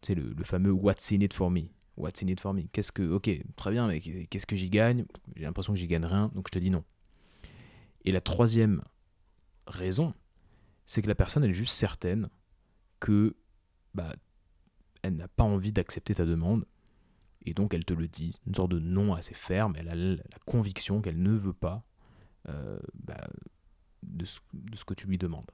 C'est 0.00 0.14
le, 0.14 0.34
fameux 0.42 0.72
What's 0.72 1.12
in 1.12 1.20
it 1.20 1.34
for 1.34 1.50
me? 1.50 1.68
What's 1.96 2.22
in 2.22 2.28
it 2.28 2.40
for 2.40 2.54
me? 2.54 2.62
Qu'est-ce 2.72 2.92
que. 2.92 3.02
Ok, 3.02 3.30
très 3.56 3.70
bien, 3.70 3.86
mais 3.88 4.00
qu'est-ce 4.00 4.46
que 4.46 4.56
j'y 4.56 4.70
gagne? 4.70 5.04
J'ai 5.36 5.44
l'impression 5.44 5.74
que 5.74 5.78
j'y 5.78 5.86
gagne 5.86 6.06
rien, 6.06 6.30
donc 6.34 6.48
je 6.48 6.52
te 6.52 6.58
dis 6.58 6.70
non. 6.70 6.82
Et 8.04 8.10
la 8.10 8.22
troisième 8.22 8.82
raison, 9.66 10.14
c'est 10.86 11.02
que 11.02 11.08
la 11.08 11.14
personne, 11.14 11.44
elle 11.44 11.50
est 11.50 11.54
juste 11.54 11.74
certaine 11.74 12.30
que. 13.00 13.36
Bah, 13.94 14.14
elle 15.02 15.16
n'a 15.16 15.28
pas 15.28 15.44
envie 15.44 15.72
d'accepter 15.72 16.14
ta 16.14 16.24
demande, 16.24 16.64
et 17.44 17.54
donc 17.54 17.74
elle 17.74 17.84
te 17.84 17.94
le 17.94 18.08
dit, 18.08 18.38
une 18.46 18.54
sorte 18.54 18.70
de 18.70 18.78
non 18.78 19.14
assez 19.14 19.34
ferme, 19.34 19.74
elle 19.76 19.88
a 19.88 19.94
la 19.94 20.38
conviction 20.46 21.00
qu'elle 21.00 21.20
ne 21.20 21.32
veut 21.32 21.52
pas 21.52 21.84
euh, 22.48 22.78
bah, 22.94 23.28
de, 24.02 24.24
ce, 24.24 24.40
que 24.84 24.94
tu 24.94 25.06
lui 25.06 25.18
demandes. 25.18 25.50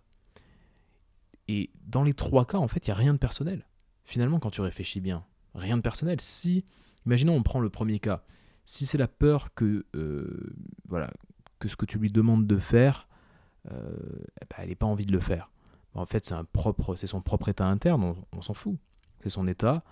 Et 1.49 1.71
dans 1.87 2.03
les 2.03 2.13
trois 2.13 2.45
cas, 2.45 2.59
en 2.59 2.69
fait, 2.69 2.87
il 2.87 2.91
n'y 2.91 2.93
a 2.93 2.97
rien 2.97 3.15
de 3.15 3.19
personnel 3.19 3.65
finalement, 4.09 4.41
quand 4.41 4.51
tu 4.51 4.63
réfléchis 4.63 5.01
bien, 5.01 5.25
rien 5.55 5.77
de 5.77 5.83
personnel. 5.83 6.21
Si, 6.21 6.65
imaginons, 7.05 7.35
on 7.35 7.43
prend 7.43 7.61
le 7.61 7.69
premier 7.69 8.01
cas, 8.01 8.25
si 8.65 8.87
c'est 8.87 8.99
la 8.99 9.07
peur 9.07 9.53
que, 9.55 9.85
euh, 9.95 10.57
voilà, 10.89 11.13
que 11.59 11.69
ce 11.69 11.77
que 11.77 11.85
tu 11.85 11.99
lui 11.99 12.11
demandes 12.11 12.47
de 12.47 12.57
faire, 12.57 13.07
euh, 13.71 13.91
eh 14.41 14.47
ben, 14.49 14.57
elle 14.61 14.69
n'ait 14.71 14.75
pas 14.75 14.87
envie 14.87 15.05
de 15.05 15.13
le 15.13 15.21
faire. 15.21 15.51
En 15.95 16.07
fait, 16.07 16.33
c'est 16.97 17.07
son 17.07 17.21
propre 17.21 17.49
état 17.49 17.67
interne, 17.67 18.15
on, 18.33 18.43
s'en 18.43 18.55
fout. 18.55 18.77
C'est 19.21 19.31
son 19.31 19.49
état. 19.49 19.83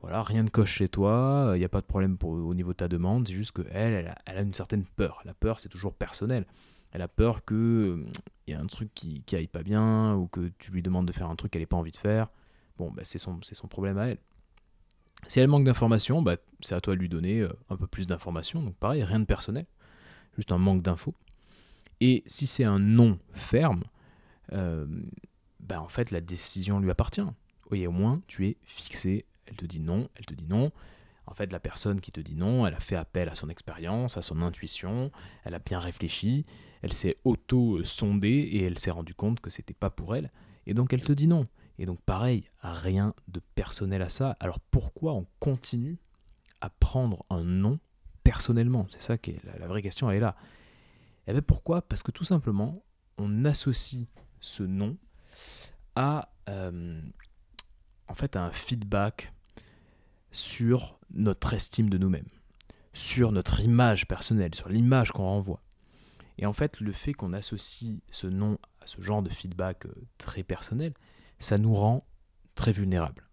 Voilà, 0.00 0.22
rien 0.22 0.44
de 0.44 0.50
coche 0.50 0.74
chez 0.74 0.88
toi, 0.88 1.52
il 1.54 1.58
n'y 1.58 1.64
a 1.64 1.68
pas 1.68 1.80
de 1.80 1.86
problème 1.86 2.16
au 2.22 2.54
niveau 2.54 2.70
de 2.70 2.76
ta 2.76 2.88
demande, 2.88 3.26
c'est 3.26 3.34
juste 3.34 3.52
qu'elle, 3.52 3.92
elle, 3.94 4.14
elle, 4.26 4.38
a 4.38 4.40
une 4.40 4.54
certaine 4.54 4.84
peur. 4.84 5.20
La 5.24 5.34
peur, 5.34 5.58
c'est 5.58 5.68
toujours 5.68 5.92
personnel. 5.92 6.46
Elle 6.92 7.02
a 7.02 7.08
peur 7.08 7.44
qu'il 7.44 7.56
euh, 7.56 8.06
y 8.46 8.54
a 8.54 8.60
un 8.60 8.66
truc 8.66 8.90
qui, 8.94 9.22
qui 9.26 9.36
aille 9.36 9.48
pas 9.48 9.62
bien, 9.62 10.14
ou 10.14 10.26
que 10.26 10.50
tu 10.58 10.70
lui 10.70 10.82
demandes 10.82 11.06
de 11.06 11.12
faire 11.12 11.28
un 11.28 11.36
truc 11.36 11.52
qu'elle 11.52 11.62
n'ait 11.62 11.66
pas 11.66 11.76
envie 11.76 11.90
de 11.90 11.96
faire. 11.96 12.28
Bon, 12.78 12.90
bah, 12.90 13.02
c'est 13.04 13.18
son, 13.18 13.38
son 13.42 13.68
problème 13.68 13.98
à 13.98 14.06
elle. 14.06 14.18
Si 15.26 15.40
elle 15.40 15.48
manque 15.48 15.64
d'informations, 15.64 16.22
bah, 16.22 16.36
c'est 16.60 16.74
à 16.74 16.80
toi 16.80 16.94
de 16.94 17.00
lui 17.00 17.08
donner 17.08 17.40
euh, 17.40 17.52
un 17.70 17.76
peu 17.76 17.86
plus 17.86 18.06
d'informations. 18.06 18.62
Donc 18.62 18.76
pareil, 18.76 19.02
rien 19.02 19.20
de 19.20 19.24
personnel, 19.24 19.66
juste 20.36 20.52
un 20.52 20.58
manque 20.58 20.82
d'infos. 20.82 21.14
Et 22.00 22.22
si 22.26 22.46
c'est 22.46 22.64
un 22.64 22.78
non 22.78 23.18
ferme, 23.32 23.82
euh, 24.52 24.86
bah, 25.60 25.80
en 25.80 25.88
fait 25.88 26.10
la 26.10 26.20
décision 26.20 26.80
lui 26.80 26.90
appartient. 26.90 27.26
Oui, 27.70 27.86
au 27.86 27.92
moins 27.92 28.20
tu 28.26 28.46
es 28.46 28.56
fixé. 28.64 29.24
Elle 29.46 29.56
te 29.56 29.66
dit 29.66 29.80
non, 29.80 30.08
elle 30.16 30.26
te 30.26 30.34
dit 30.34 30.46
non. 30.46 30.72
En 31.26 31.34
fait, 31.34 31.52
la 31.52 31.60
personne 31.60 32.00
qui 32.00 32.10
te 32.10 32.20
dit 32.20 32.34
non, 32.34 32.66
elle 32.66 32.74
a 32.74 32.80
fait 32.80 32.96
appel 32.96 33.28
à 33.28 33.34
son 33.34 33.50
expérience, 33.50 34.16
à 34.16 34.22
son 34.22 34.40
intuition, 34.40 35.10
elle 35.44 35.54
a 35.54 35.58
bien 35.58 35.78
réfléchi, 35.78 36.46
elle 36.80 36.94
s'est 36.94 37.18
auto-sondée 37.24 38.28
et 38.28 38.64
elle 38.64 38.78
s'est 38.78 38.90
rendue 38.90 39.14
compte 39.14 39.40
que 39.40 39.50
c'était 39.50 39.74
pas 39.74 39.90
pour 39.90 40.16
elle. 40.16 40.30
Et 40.66 40.72
donc 40.72 40.92
elle 40.92 41.04
te 41.04 41.12
dit 41.12 41.26
non. 41.26 41.46
Et 41.78 41.84
donc 41.84 42.00
pareil, 42.00 42.44
rien 42.62 43.14
de 43.28 43.40
personnel 43.54 44.00
à 44.02 44.08
ça. 44.08 44.36
Alors 44.40 44.58
pourquoi 44.58 45.12
on 45.12 45.26
continue 45.38 45.98
à 46.60 46.70
prendre 46.70 47.24
un 47.28 47.44
non 47.44 47.78
personnellement? 48.24 48.86
C'est 48.88 49.02
ça 49.02 49.18
qui 49.18 49.32
est 49.32 49.44
la, 49.44 49.66
vraie 49.66 49.82
question, 49.82 50.10
elle 50.10 50.16
est 50.16 50.20
là. 50.20 50.34
Et 51.26 51.30
eh 51.30 51.32
bien 51.32 51.42
pourquoi? 51.42 51.82
Parce 51.82 52.02
que 52.02 52.10
tout 52.10 52.24
simplement, 52.24 52.82
on 53.18 53.44
associe 53.44 54.06
ce 54.40 54.62
non 54.62 54.96
à 55.94 56.30
euh, 56.48 57.00
en 58.08 58.14
fait 58.14 58.36
un 58.36 58.50
feedback 58.52 59.32
sur 60.30 60.98
notre 61.10 61.54
estime 61.54 61.88
de 61.88 61.98
nous-mêmes, 61.98 62.28
sur 62.92 63.32
notre 63.32 63.60
image 63.60 64.06
personnelle, 64.06 64.54
sur 64.54 64.68
l'image 64.68 65.12
qu'on 65.12 65.24
renvoie. 65.24 65.62
Et 66.38 66.46
en 66.46 66.52
fait, 66.52 66.78
le 66.80 66.92
fait 66.92 67.14
qu'on 67.14 67.32
associe 67.32 67.96
ce 68.10 68.26
nom 68.26 68.58
à 68.80 68.86
ce 68.86 69.00
genre 69.00 69.22
de 69.22 69.28
feedback 69.28 69.86
euh, 69.86 69.92
très 70.18 70.44
personnel, 70.44 70.94
ça 71.38 71.58
nous 71.58 71.74
rend 71.74 72.06
très 72.54 72.72
vulnérables. 72.72 73.28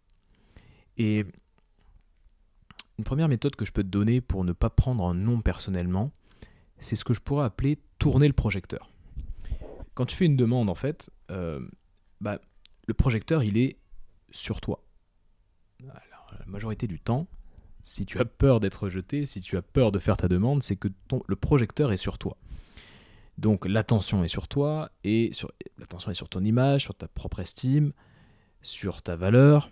Et 0.97 1.25
une 2.97 3.03
première 3.03 3.27
méthode 3.27 3.55
que 3.55 3.65
je 3.65 3.71
peux 3.71 3.83
te 3.83 3.89
donner 3.89 4.21
pour 4.21 4.43
ne 4.43 4.53
pas 4.53 4.69
prendre 4.69 5.05
un 5.05 5.13
nom 5.13 5.41
personnellement, 5.41 6.11
c'est 6.79 6.95
ce 6.95 7.03
que 7.03 7.13
je 7.13 7.19
pourrais 7.19 7.45
appeler 7.45 7.79
tourner 7.99 8.27
le 8.27 8.33
projecteur. 8.33 8.89
Quand 9.95 10.05
tu 10.05 10.15
fais 10.15 10.25
une 10.25 10.35
demande, 10.35 10.69
en 10.69 10.75
fait, 10.75 11.09
euh, 11.31 11.59
bah, 12.21 12.39
le 12.87 12.93
projecteur, 12.93 13.43
il 13.43 13.57
est 13.57 13.77
sur 14.31 14.61
toi. 14.61 14.83
la 15.81 16.45
majorité 16.45 16.85
du 16.87 16.99
temps, 16.99 17.27
si 17.85 18.05
tu 18.05 18.19
as 18.19 18.25
peur 18.25 18.59
d'être 18.59 18.83
rejeté, 18.83 19.25
si 19.25 19.41
tu 19.41 19.57
as 19.57 19.61
peur 19.61 19.91
de 19.91 19.99
faire 19.99 20.17
ta 20.17 20.27
demande, 20.27 20.63
c'est 20.63 20.75
que 20.75 20.89
ton, 21.07 21.21
le 21.27 21.35
projecteur 21.35 21.91
est 21.91 21.97
sur 21.97 22.17
toi. 22.17 22.37
Donc 23.37 23.65
l'attention 23.65 24.23
est 24.23 24.29
sur 24.29 24.47
toi 24.47 24.91
et 25.03 25.31
sur 25.33 25.51
l'attention 25.77 26.11
est 26.11 26.15
sur 26.15 26.29
ton 26.29 26.43
image, 26.43 26.81
sur 26.81 26.95
ta 26.95 27.07
propre 27.07 27.39
estime, 27.39 27.93
sur 28.61 29.01
ta 29.01 29.15
valeur. 29.15 29.71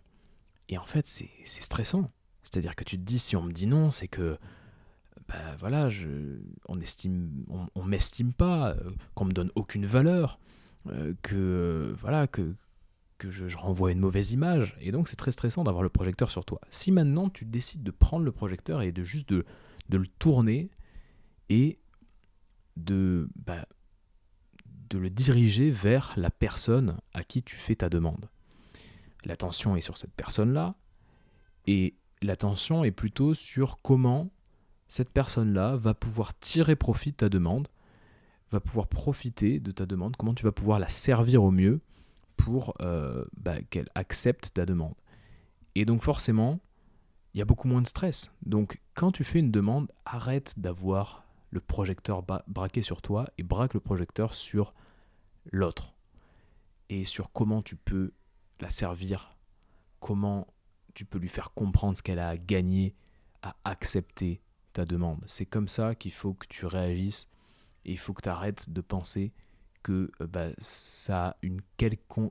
Et 0.69 0.77
en 0.77 0.85
fait, 0.85 1.07
c'est 1.07 1.29
stressant. 1.45 2.11
C'est-à-dire 2.43 2.75
que 2.75 2.83
tu 2.83 2.97
te 2.97 3.03
dis 3.03 3.19
si 3.19 3.35
on 3.35 3.41
me 3.41 3.51
dit 3.51 3.67
non, 3.67 3.89
c'est 3.89 4.07
que 4.07 4.37
bah 5.33 5.55
voilà, 5.59 5.89
je, 5.89 6.07
on 6.67 6.79
estime, 6.79 7.45
on, 7.75 7.83
m'estime 7.83 8.33
pas, 8.33 8.71
euh, 8.71 8.91
qu'on 9.15 9.25
me 9.25 9.31
donne 9.31 9.51
aucune 9.55 9.85
valeur, 9.85 10.39
euh, 10.87 11.13
que 11.21 11.95
voilà 11.99 12.27
que 12.27 12.53
que 13.17 13.31
je, 13.31 13.47
je, 13.47 13.57
renvoie 13.57 13.91
une 13.91 13.99
mauvaise 13.99 14.31
image. 14.31 14.77
Et 14.79 14.91
donc 14.91 15.07
c'est 15.07 15.15
très 15.15 15.31
stressant 15.31 15.63
d'avoir 15.63 15.81
le 15.81 15.89
projecteur 15.89 16.29
sur 16.29 16.45
toi. 16.45 16.59
Si 16.69 16.91
maintenant 16.91 17.29
tu 17.29 17.45
décides 17.45 17.83
de 17.83 17.91
prendre 17.91 18.25
le 18.25 18.31
projecteur 18.31 18.81
et 18.81 18.91
de 18.91 19.03
juste 19.03 19.29
de, 19.29 19.45
de 19.89 19.97
le 19.97 20.07
tourner 20.07 20.69
et 21.49 21.79
de, 22.77 23.27
bah, 23.35 23.65
de 24.89 24.97
le 24.97 25.09
diriger 25.09 25.71
vers 25.71 26.13
la 26.17 26.29
personne 26.29 26.97
à 27.13 27.23
qui 27.23 27.41
tu 27.41 27.55
fais 27.55 27.75
ta 27.75 27.89
demande. 27.89 28.29
L'attention 29.25 29.75
est 29.75 29.81
sur 29.81 29.97
cette 29.97 30.13
personne-là, 30.13 30.75
et 31.65 31.95
l'attention 32.21 32.83
est 32.83 32.91
plutôt 32.91 33.33
sur 33.33 33.81
comment 33.81 34.32
cette 34.93 35.09
personne-là 35.09 35.75
va 35.75 35.95
pouvoir 35.95 36.37
tirer 36.37 36.75
profit 36.75 37.13
de 37.13 37.15
ta 37.15 37.27
demande, 37.27 37.67
va 38.51 38.59
pouvoir 38.59 38.85
profiter 38.85 39.59
de 39.59 39.71
ta 39.71 39.87
demande, 39.87 40.15
comment 40.17 40.35
tu 40.35 40.43
vas 40.43 40.51
pouvoir 40.51 40.77
la 40.77 40.87
servir 40.87 41.43
au 41.43 41.49
mieux 41.49 41.81
pour 42.37 42.75
euh, 42.79 43.25
bah, 43.35 43.59
qu'elle 43.71 43.89
accepte 43.95 44.53
ta 44.53 44.67
demande. 44.67 44.93
Et 45.73 45.85
donc 45.85 46.03
forcément, 46.03 46.59
il 47.33 47.39
y 47.39 47.41
a 47.41 47.45
beaucoup 47.45 47.67
moins 47.67 47.81
de 47.81 47.87
stress. 47.87 48.31
Donc 48.45 48.79
quand 48.93 49.11
tu 49.11 49.23
fais 49.23 49.39
une 49.39 49.49
demande, 49.49 49.91
arrête 50.05 50.59
d'avoir 50.59 51.23
le 51.49 51.59
projecteur 51.59 52.21
braqué 52.45 52.83
sur 52.83 53.01
toi 53.01 53.27
et 53.39 53.43
braque 53.43 53.73
le 53.73 53.79
projecteur 53.79 54.35
sur 54.35 54.75
l'autre. 55.51 55.95
Et 56.89 57.03
sur 57.03 57.31
comment 57.31 57.63
tu 57.63 57.77
peux 57.77 58.11
la 58.61 58.69
servir, 58.69 59.35
comment 59.99 60.45
tu 60.93 61.03
peux 61.03 61.17
lui 61.17 61.29
faire 61.29 61.51
comprendre 61.55 61.97
ce 61.97 62.03
qu'elle 62.03 62.19
a 62.19 62.29
à 62.29 62.37
gagner 62.37 62.93
à 63.41 63.55
accepter 63.65 64.39
ta 64.73 64.85
demande. 64.85 65.23
C'est 65.27 65.45
comme 65.45 65.67
ça 65.67 65.95
qu'il 65.95 66.11
faut 66.11 66.33
que 66.33 66.47
tu 66.47 66.65
réagisses 66.65 67.29
et 67.85 67.91
il 67.91 67.97
faut 67.97 68.13
que 68.13 68.21
tu 68.21 68.29
arrêtes 68.29 68.69
de 68.69 68.81
penser 68.81 69.31
que 69.83 70.11
euh, 70.21 70.27
bah, 70.27 70.49
ça 70.57 71.27
a 71.27 71.35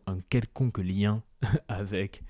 un 0.06 0.18
quelconque 0.30 0.78
lien 0.78 1.22
avec 1.68 2.22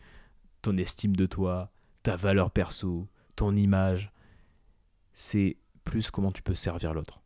ton 0.60 0.76
estime 0.76 1.16
de 1.16 1.26
toi, 1.26 1.70
ta 2.02 2.16
valeur 2.16 2.50
perso, 2.50 3.08
ton 3.36 3.56
image. 3.56 4.12
C'est 5.14 5.56
plus 5.84 6.10
comment 6.10 6.32
tu 6.32 6.42
peux 6.42 6.54
servir 6.54 6.94
l'autre. 6.94 7.20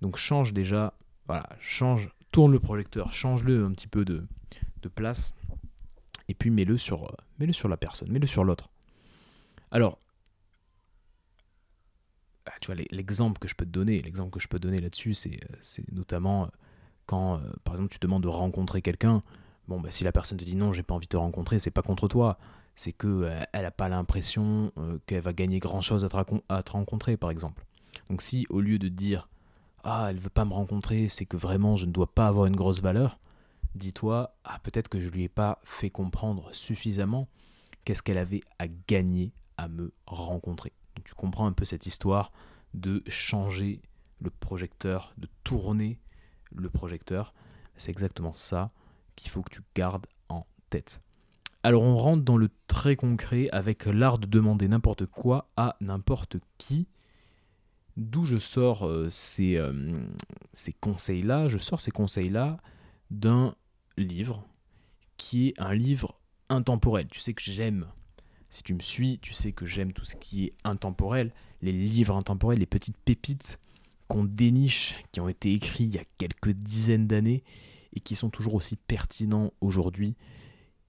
Donc 0.00 0.16
change 0.16 0.52
déjà, 0.52 0.94
voilà, 1.26 1.48
change, 1.60 2.10
tourne 2.32 2.52
le 2.52 2.60
projecteur, 2.60 3.12
change-le 3.12 3.64
un 3.64 3.72
petit 3.72 3.88
peu 3.88 4.04
de, 4.04 4.26
place, 4.94 5.34
et 6.28 6.34
puis 6.34 6.48
mets-le 6.48 6.78
sur, 6.78 7.04
euh, 7.04 7.14
mets-le 7.38 7.52
sur 7.52 7.68
la 7.68 7.76
personne, 7.76 8.10
mets-le 8.10 8.26
sur 8.26 8.42
l'autre. 8.42 8.70
Alors, 9.70 9.98
ah, 12.48 12.54
tu 12.60 12.72
vois, 12.72 12.82
l'exemple 12.90 13.38
que 13.38 13.48
je 13.48 13.54
peux 13.54 13.64
te 13.64 13.70
donner, 13.70 14.00
l'exemple 14.02 14.30
que 14.30 14.40
je 14.40 14.48
peux 14.48 14.58
donner 14.58 14.80
là-dessus, 14.80 15.14
c'est, 15.14 15.40
euh, 15.50 15.82
notamment 15.92 16.44
euh, 16.44 16.48
quand, 17.06 17.40
par 17.64 17.74
exemple, 17.74 17.90
tu 17.90 17.98
demandes 18.00 18.22
de 18.22 18.28
rencontrer 18.28 18.82
quelqu'un. 18.82 19.22
Bon, 19.66 19.80
bah, 19.80 19.90
si 19.90 20.04
la 20.04 20.12
personne 20.12 20.38
te 20.38 20.44
dit 20.44 20.56
non, 20.56 20.72
j'ai 20.72 20.82
pas 20.82 20.94
envie 20.94 21.06
de 21.06 21.10
te 21.10 21.16
rencontrer, 21.16 21.58
c'est 21.58 21.70
pas 21.70 21.82
contre 21.82 22.08
toi. 22.08 22.38
C'est 22.74 22.92
que 22.92 23.28
elle 23.52 23.64
a 23.64 23.70
pas 23.72 23.88
l'impression 23.88 24.72
qu'elle 25.06 25.22
va 25.22 25.32
gagner 25.32 25.58
grand 25.58 25.80
chose 25.80 26.04
à 26.04 26.24
à 26.48 26.62
te 26.62 26.72
rencontrer, 26.72 27.16
par 27.16 27.30
exemple. 27.30 27.64
Donc 28.08 28.22
si 28.22 28.46
au 28.50 28.60
lieu 28.60 28.78
de 28.78 28.88
dire 28.88 29.28
ah 29.84 30.08
elle 30.10 30.18
veut 30.18 30.30
pas 30.30 30.44
me 30.44 30.52
rencontrer, 30.52 31.08
c'est 31.08 31.26
que 31.26 31.36
vraiment 31.36 31.76
je 31.76 31.86
ne 31.86 31.92
dois 31.92 32.12
pas 32.12 32.26
avoir 32.28 32.46
une 32.46 32.56
grosse 32.56 32.82
valeur, 32.82 33.18
dis-toi 33.74 34.34
ah 34.44 34.58
peut-être 34.62 34.88
que 34.88 35.00
je 35.00 35.08
lui 35.08 35.24
ai 35.24 35.28
pas 35.28 35.60
fait 35.64 35.90
comprendre 35.90 36.48
suffisamment 36.52 37.28
qu'est-ce 37.84 38.02
qu'elle 38.02 38.18
avait 38.18 38.42
à 38.58 38.66
gagner 38.68 39.32
à 39.56 39.68
me 39.68 39.92
rencontrer. 40.06 40.72
Tu 41.04 41.14
comprends 41.14 41.46
un 41.46 41.52
peu 41.52 41.64
cette 41.64 41.86
histoire 41.86 42.32
de 42.74 43.02
changer 43.06 43.80
le 44.20 44.30
projecteur, 44.30 45.14
de 45.16 45.28
tourner 45.44 46.00
le 46.52 46.68
projecteur. 46.68 47.34
C'est 47.76 47.90
exactement 47.90 48.32
ça 48.34 48.70
qu'il 49.16 49.30
faut 49.30 49.42
que 49.42 49.50
tu 49.50 49.62
gardes 49.74 50.06
en 50.28 50.46
tête. 50.70 51.00
Alors 51.62 51.82
on 51.82 51.96
rentre 51.96 52.22
dans 52.22 52.36
le 52.36 52.50
très 52.66 52.96
concret 52.96 53.48
avec 53.50 53.86
l'art 53.86 54.18
de 54.18 54.26
demander 54.26 54.68
n'importe 54.68 55.06
quoi 55.06 55.48
à 55.56 55.76
n'importe 55.80 56.36
qui 56.56 56.88
D'où 57.98 58.24
je 58.24 58.36
sors 58.36 58.86
euh, 58.86 59.08
euh, 59.40 60.06
ces, 60.52 60.72
conseils-là? 60.74 61.48
Je 61.48 61.58
sors 61.58 61.80
ces 61.80 61.90
conseils-là 61.90 62.58
d'un 63.10 63.56
livre 63.96 64.46
qui 65.16 65.48
est 65.48 65.54
un 65.58 65.74
livre 65.74 66.14
intemporel. 66.48 67.08
Tu 67.08 67.18
sais 67.18 67.34
que 67.34 67.42
j'aime, 67.42 67.88
si 68.48 68.62
tu 68.62 68.74
me 68.74 68.80
suis, 68.80 69.18
tu 69.18 69.34
sais 69.34 69.52
que 69.52 69.66
j'aime 69.66 69.92
tout 69.92 70.04
ce 70.04 70.16
qui 70.16 70.46
est 70.46 70.54
intemporel, 70.64 71.32
les 71.62 71.72
livres 71.72 72.16
intemporels, 72.16 72.58
les 72.58 72.66
petites 72.66 72.96
pépites 72.96 73.58
qu'on 74.08 74.24
déniche, 74.24 74.96
qui 75.12 75.20
ont 75.20 75.28
été 75.28 75.52
écrits 75.52 75.84
il 75.84 75.94
y 75.94 75.98
a 75.98 76.04
quelques 76.16 76.52
dizaines 76.52 77.06
d'années 77.06 77.44
et 77.92 78.00
qui 78.00 78.14
sont 78.14 78.30
toujours 78.30 78.54
aussi 78.54 78.76
pertinents 78.76 79.52
aujourd'hui. 79.60 80.16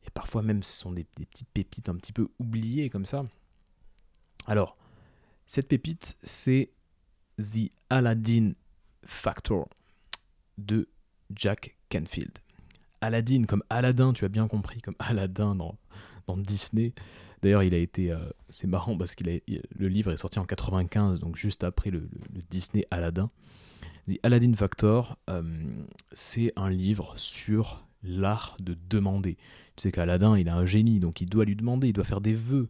Et 0.05 0.09
parfois 0.11 0.41
même 0.41 0.63
ce 0.63 0.77
sont 0.77 0.91
des 0.91 1.03
petites 1.03 1.49
pépites 1.53 1.89
un 1.89 1.95
petit 1.95 2.13
peu 2.13 2.29
oubliées 2.39 2.89
comme 2.89 3.05
ça. 3.05 3.25
Alors, 4.47 4.77
cette 5.45 5.67
pépite, 5.67 6.17
c'est 6.23 6.71
The 7.37 7.71
Aladdin 7.89 8.53
Factor 9.03 9.67
de 10.57 10.87
Jack 11.35 11.75
Canfield. 11.89 12.37
Aladdin 13.01 13.43
comme 13.45 13.63
Aladdin, 13.69 14.13
tu 14.13 14.25
as 14.25 14.29
bien 14.29 14.47
compris, 14.47 14.81
comme 14.81 14.95
Aladdin 14.99 15.55
dans, 15.55 15.75
dans 16.27 16.37
Disney. 16.37 16.93
D'ailleurs, 17.41 17.63
il 17.63 17.73
a 17.73 17.77
été, 17.77 18.11
euh, 18.11 18.17
c'est 18.49 18.67
marrant 18.67 18.97
parce 18.97 19.15
que 19.15 19.23
le 19.23 19.87
livre 19.87 20.11
est 20.11 20.17
sorti 20.17 20.39
en 20.39 20.45
95, 20.45 21.19
donc 21.19 21.35
juste 21.35 21.63
après 21.63 21.89
le, 21.89 22.09
Disney 22.49 22.85
Aladdin. 22.91 23.29
The 24.07 24.19
Aladdin 24.23 24.53
Factor, 24.55 25.17
euh, 25.29 25.43
c'est 26.11 26.51
un 26.55 26.69
livre 26.69 27.13
sur 27.17 27.85
l'art 28.03 28.57
de 28.59 28.75
demander. 28.89 29.37
Tu 29.75 29.83
sais 29.83 29.91
qu'Aladdin, 29.91 30.37
il 30.37 30.49
a 30.49 30.55
un 30.55 30.65
génie, 30.65 30.99
donc 30.99 31.21
il 31.21 31.29
doit 31.29 31.45
lui 31.45 31.55
demander, 31.55 31.87
il 31.89 31.93
doit 31.93 32.03
faire 32.03 32.21
des 32.21 32.33
vœux. 32.33 32.69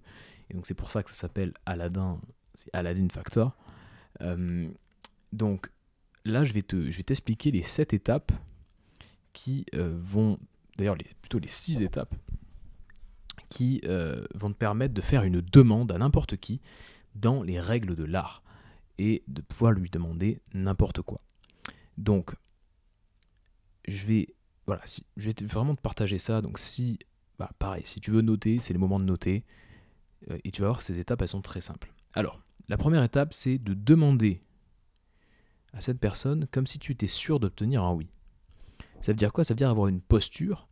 Et 0.50 0.54
donc 0.54 0.66
c'est 0.66 0.74
pour 0.74 0.92
ça 0.92 1.02
que 1.02 1.10
ça 1.10 1.16
s'appelle 1.16 1.54
Aladdin, 1.66 2.20
c'est 2.56 2.70
Aladdin 2.74 3.08
Factor. 3.10 3.56
Euh, 4.22 4.68
donc 5.34 5.72
là, 6.26 6.44
je 6.44 6.54
vais, 6.54 6.62
te, 6.62 6.90
je 6.90 6.98
vais 6.98 7.04
t'expliquer 7.04 7.52
les 7.52 7.64
sept 7.64 7.94
étapes 7.94 8.32
qui 9.34 9.66
vont, 9.74 10.38
d'ailleurs 10.78 10.98
plutôt 11.22 11.40
les 11.40 11.48
six 11.48 11.82
étapes, 11.82 12.14
qui 13.50 13.82
euh, 13.86 14.24
vont 14.36 14.52
te 14.52 14.58
permettre 14.58 14.94
de 14.94 15.02
faire 15.02 15.24
une 15.24 15.42
demande 15.42 15.92
à 15.92 15.98
n'importe 15.98 16.38
qui 16.38 16.62
dans 17.16 17.44
les 17.44 17.60
règles 17.60 17.96
de 17.96 18.04
l'art 18.04 18.44
et 18.98 19.24
de 19.28 19.42
pouvoir 19.42 19.72
lui 19.72 19.90
demander 19.90 20.40
n'importe 20.54 21.02
quoi. 21.02 21.22
Donc, 21.98 22.36
je 23.88 24.06
vais, 24.06 24.36
voilà, 24.68 24.82
si, 24.86 25.04
je 25.18 25.30
vais 25.30 25.36
vraiment 25.46 25.76
te 25.76 25.82
partager 25.82 26.20
ça. 26.20 26.42
Donc, 26.42 26.60
si, 26.60 27.00
bah, 27.38 27.50
pareil, 27.60 27.84
si 27.86 28.00
tu 28.00 28.12
veux 28.12 28.22
noter, 28.22 28.60
c'est 28.60 28.74
le 28.74 28.80
moment 28.80 29.00
de 29.00 29.06
noter. 29.06 29.44
Euh, 30.30 30.38
et 30.44 30.52
tu 30.52 30.62
vas 30.62 30.68
voir, 30.68 30.82
ces 30.82 31.00
étapes, 31.00 31.22
elles 31.22 31.28
sont 31.28 31.42
très 31.42 31.62
simples. 31.62 31.92
Alors, 32.14 32.40
la 32.68 32.78
première 32.78 33.04
étape, 33.04 33.34
c'est 33.34 33.58
de 33.58 33.74
demander 33.74 34.42
à 35.74 35.82
cette 35.82 36.00
personne 36.00 36.48
comme 36.52 36.68
si 36.68 36.80
tu 36.80 36.92
étais 36.92 37.08
sûr 37.08 37.40
d'obtenir 37.40 37.84
un 37.84 37.94
oui. 37.94 38.08
Ça 39.02 39.12
veut 39.12 39.18
dire 39.18 39.34
quoi? 39.34 39.44
Ça 39.44 39.54
veut 39.54 39.58
dire 39.58 39.70
avoir 39.70 39.88
une 39.88 40.02
posture, 40.02 40.68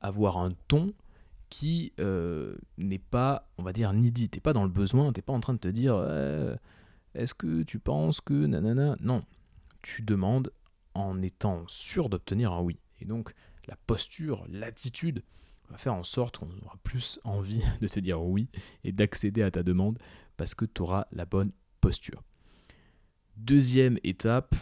avoir 0.00 0.38
un 0.38 0.52
ton 0.68 0.94
qui 1.52 1.92
euh, 2.00 2.56
n'est 2.78 2.98
pas, 2.98 3.50
on 3.58 3.62
va 3.62 3.74
dire, 3.74 3.92
needy. 3.92 4.30
T'es 4.30 4.40
pas 4.40 4.54
dans 4.54 4.64
le 4.64 4.70
besoin, 4.70 5.12
t'es 5.12 5.20
pas 5.20 5.34
en 5.34 5.40
train 5.40 5.52
de 5.52 5.58
te 5.58 5.68
dire 5.68 5.94
est-ce 7.14 7.34
que 7.34 7.62
tu 7.62 7.78
penses 7.78 8.22
que 8.22 8.46
nanana? 8.46 8.96
Non, 9.00 9.22
tu 9.82 10.00
demandes 10.00 10.50
en 10.94 11.20
étant 11.20 11.64
sûr 11.68 12.08
d'obtenir 12.08 12.52
un 12.52 12.62
oui. 12.62 12.78
Et 13.00 13.04
donc 13.04 13.34
la 13.66 13.76
posture, 13.86 14.46
l'attitude 14.48 15.22
va 15.68 15.76
faire 15.76 15.94
en 15.94 16.04
sorte 16.04 16.38
qu'on 16.38 16.50
aura 16.64 16.78
plus 16.82 17.20
envie 17.24 17.62
de 17.80 17.88
te 17.88 18.00
dire 18.00 18.22
oui 18.22 18.48
et 18.84 18.92
d'accéder 18.92 19.42
à 19.42 19.50
ta 19.50 19.62
demande 19.62 19.98
parce 20.36 20.54
que 20.54 20.64
tu 20.64 20.82
auras 20.82 21.06
la 21.12 21.26
bonne 21.26 21.52
posture. 21.80 22.22
Deuxième 23.36 23.98
étape, 24.04 24.54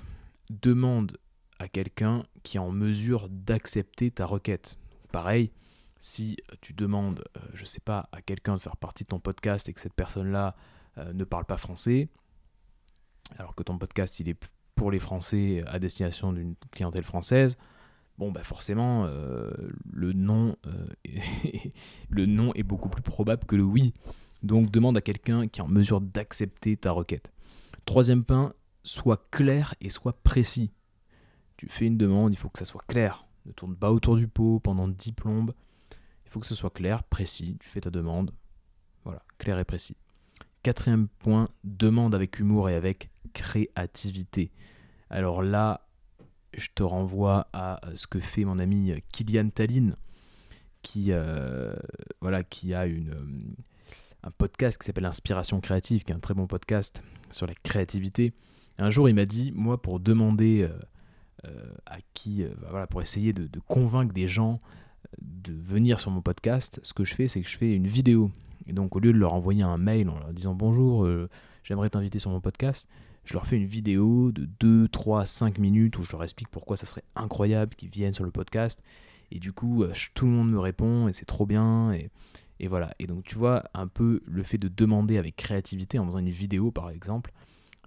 demande 0.49 1.17
à 1.59 1.69
quelqu'un 1.69 2.25
qui 2.43 2.57
est 2.57 2.61
en 2.61 2.73
mesure 2.73 3.29
d'accepter 3.29 4.11
ta 4.11 4.27
requête. 4.27 4.79
Pareil, 5.13 5.53
si 6.01 6.39
tu 6.63 6.73
demandes, 6.73 7.23
euh, 7.37 7.41
je 7.55 7.61
ne 7.61 7.67
sais 7.67 7.81
pas, 7.81 8.09
à 8.11 8.23
quelqu'un 8.23 8.57
de 8.57 8.61
faire 8.61 8.77
partie 8.77 9.05
de 9.05 9.09
ton 9.09 9.21
podcast 9.21 9.69
et 9.69 9.75
que 9.75 9.81
cette 9.81 9.95
personne-là 9.95 10.57
euh, 10.99 11.13
ne 11.13 11.25
parle 11.25 11.45
pas 11.45 11.59
français, 11.59 12.09
alors 13.39 13.55
que 13.55 13.63
ton 13.63 13.79
podcast 13.79 14.19
il 14.19 14.29
est 14.29 14.37
pour 14.75 14.91
les 14.91 14.99
Français 14.99 15.63
à 15.67 15.79
destination 15.79 16.33
d'une 16.33 16.55
clientèle 16.73 17.05
française, 17.05 17.59
bon 18.17 18.33
bah 18.33 18.43
forcément 18.43 19.05
euh, 19.07 19.51
le 19.93 20.15
non 20.15 20.57
est 22.55 22.63
beaucoup 22.63 22.89
plus 22.89 23.03
probable 23.03 23.45
que 23.45 23.57
le 23.57 23.63
oui. 23.63 23.93
Donc 24.43 24.71
demande 24.71 24.97
à 24.97 25.03
quelqu'un 25.03 25.49
qui 25.49 25.61
est 25.61 25.63
en 25.63 25.69
mesure 25.69 26.01
d'accepter 26.01 26.79
ta 26.79 26.93
requête. 26.93 27.31
Troisième 27.85 28.25
point, 28.25 28.55
sois 28.85 29.27
clair 29.31 29.75
et 29.83 29.91
sois 29.91 30.15
précis. 30.23 30.73
Tu 31.59 31.69
fais 31.69 31.85
une 31.85 31.99
demande, 31.99 32.33
il 32.33 32.37
faut 32.37 32.49
que 32.49 32.59
ça 32.59 32.65
soit 32.65 32.85
clair. 32.89 33.27
Ne 33.45 33.53
tourne 33.53 33.77
pas 33.77 33.93
autour 33.93 34.17
du 34.17 34.29
pot 34.29 34.61
pendant 34.61 34.89
10 34.89 35.13
plombes. 35.13 35.53
Il 36.31 36.35
faut 36.35 36.41
que 36.41 36.47
ce 36.47 36.55
soit 36.55 36.71
clair, 36.71 37.03
précis. 37.03 37.57
Tu 37.59 37.69
fais 37.69 37.81
ta 37.81 37.91
demande. 37.91 38.31
Voilà, 39.03 39.21
clair 39.39 39.59
et 39.59 39.65
précis. 39.65 39.97
Quatrième 40.63 41.09
point, 41.09 41.49
demande 41.65 42.15
avec 42.15 42.39
humour 42.39 42.71
et 42.71 42.77
avec 42.77 43.11
créativité. 43.33 44.53
Alors 45.11 45.43
là, 45.43 45.89
je 46.55 46.69
te 46.73 46.85
renvoie 46.85 47.49
à 47.53 47.81
ce 47.97 48.07
que 48.07 48.21
fait 48.21 48.45
mon 48.45 48.61
ami 48.61 48.93
Kylian 49.11 49.49
Tallinn, 49.51 49.97
qui, 50.83 51.07
euh, 51.09 51.75
voilà, 52.21 52.45
qui 52.45 52.75
a 52.75 52.87
une, 52.87 53.11
euh, 53.11 53.55
un 54.23 54.31
podcast 54.31 54.79
qui 54.81 54.87
s'appelle 54.87 55.07
Inspiration 55.07 55.61
créative, 55.61 56.05
qui 56.05 56.13
est 56.13 56.15
un 56.15 56.21
très 56.21 56.35
bon 56.35 56.47
podcast 56.47 57.03
sur 57.33 57.49
la 57.49 57.55
créativité. 57.55 58.35
un 58.79 58.91
jour, 58.91 59.09
il 59.09 59.17
m'a 59.17 59.27
dit, 59.27 59.51
moi, 59.57 59.83
pour 59.83 59.99
demander 59.99 60.71
euh, 61.45 61.73
à 61.87 61.99
qui, 62.15 62.45
bah 62.45 62.69
voilà, 62.71 62.87
pour 62.87 63.03
essayer 63.03 63.33
de, 63.33 63.49
convaincre 63.67 64.15
des 64.15 64.29
gens 64.29 64.61
de 65.23 65.53
venir 65.53 66.01
sur 66.01 66.11
mon 66.11 66.23
podcast, 66.23 66.81
ce 66.83 66.93
que 66.93 67.05
je 67.05 67.15
fais, 67.15 67.29
c'est 67.29 67.41
que 67.41 67.49
je 67.49 67.57
fais 67.57 67.75
une 67.75 67.87
vidéo. 67.87 68.31
Et 68.67 68.73
donc, 68.73 68.95
au 68.97 69.01
lieu 69.01 69.13
de 69.13 69.19
leur 69.19 69.35
envoyer 69.35 69.63
un 69.63 69.79
mail 69.79 70.09
en 70.09 70.19
leur 70.19 70.33
disant 70.33 70.55
bonjour, 70.55 71.09
j'aimerais 71.65 71.91
t'inviter 71.91 72.19
sur 72.19 72.31
mon 72.31 72.41
podcast, 72.41 72.89
je 73.25 73.35
leur 73.35 73.47
fais 73.47 73.57
une 73.57 73.67
vidéo 73.67 74.33
de 74.33 74.49
2, 74.61 74.89
3, 74.89 75.25
5 75.25 75.59
minutes 75.59 75.99
où 75.99 76.05
je 76.05 76.13
leur 76.13 76.23
explique 76.23 76.49
pourquoi 76.49 76.77
ça 76.77 76.87
serait 76.87 77.05
incroyable 77.15 77.75
qu'ils 77.75 77.91
viennent 77.91 78.13
sur 78.13 78.25
le 78.25 78.31
podcast. 78.31 78.83
Et 79.31 79.39
du 79.39 79.53
coup, 79.53 79.83
euh, 79.85 79.93
tout 80.15 80.25
le 80.25 80.33
monde 80.33 80.51
me 80.51 80.59
répond 80.59 81.09
et 81.09 81.13
c'est 81.13 81.27
trop 81.27 81.47
bien. 81.47 81.93
Et, 81.93 82.11
et, 82.59 82.67
voilà. 82.67 82.93
Et 82.99 83.07
donc, 83.07 83.25
tu 83.25 83.37
vois, 83.37 83.65
un 83.75 83.87
peu 83.87 84.21
le 84.27 84.43
fait 84.43 84.59
de 84.59 84.69
demander 84.69 85.19
avec 85.19 85.37
créativité 85.37 85.99
en 85.99 86.07
faisant 86.07 86.19
une 86.19 86.31
vidéo, 86.31 86.71
par 86.71 86.91
exemple, 86.91 87.33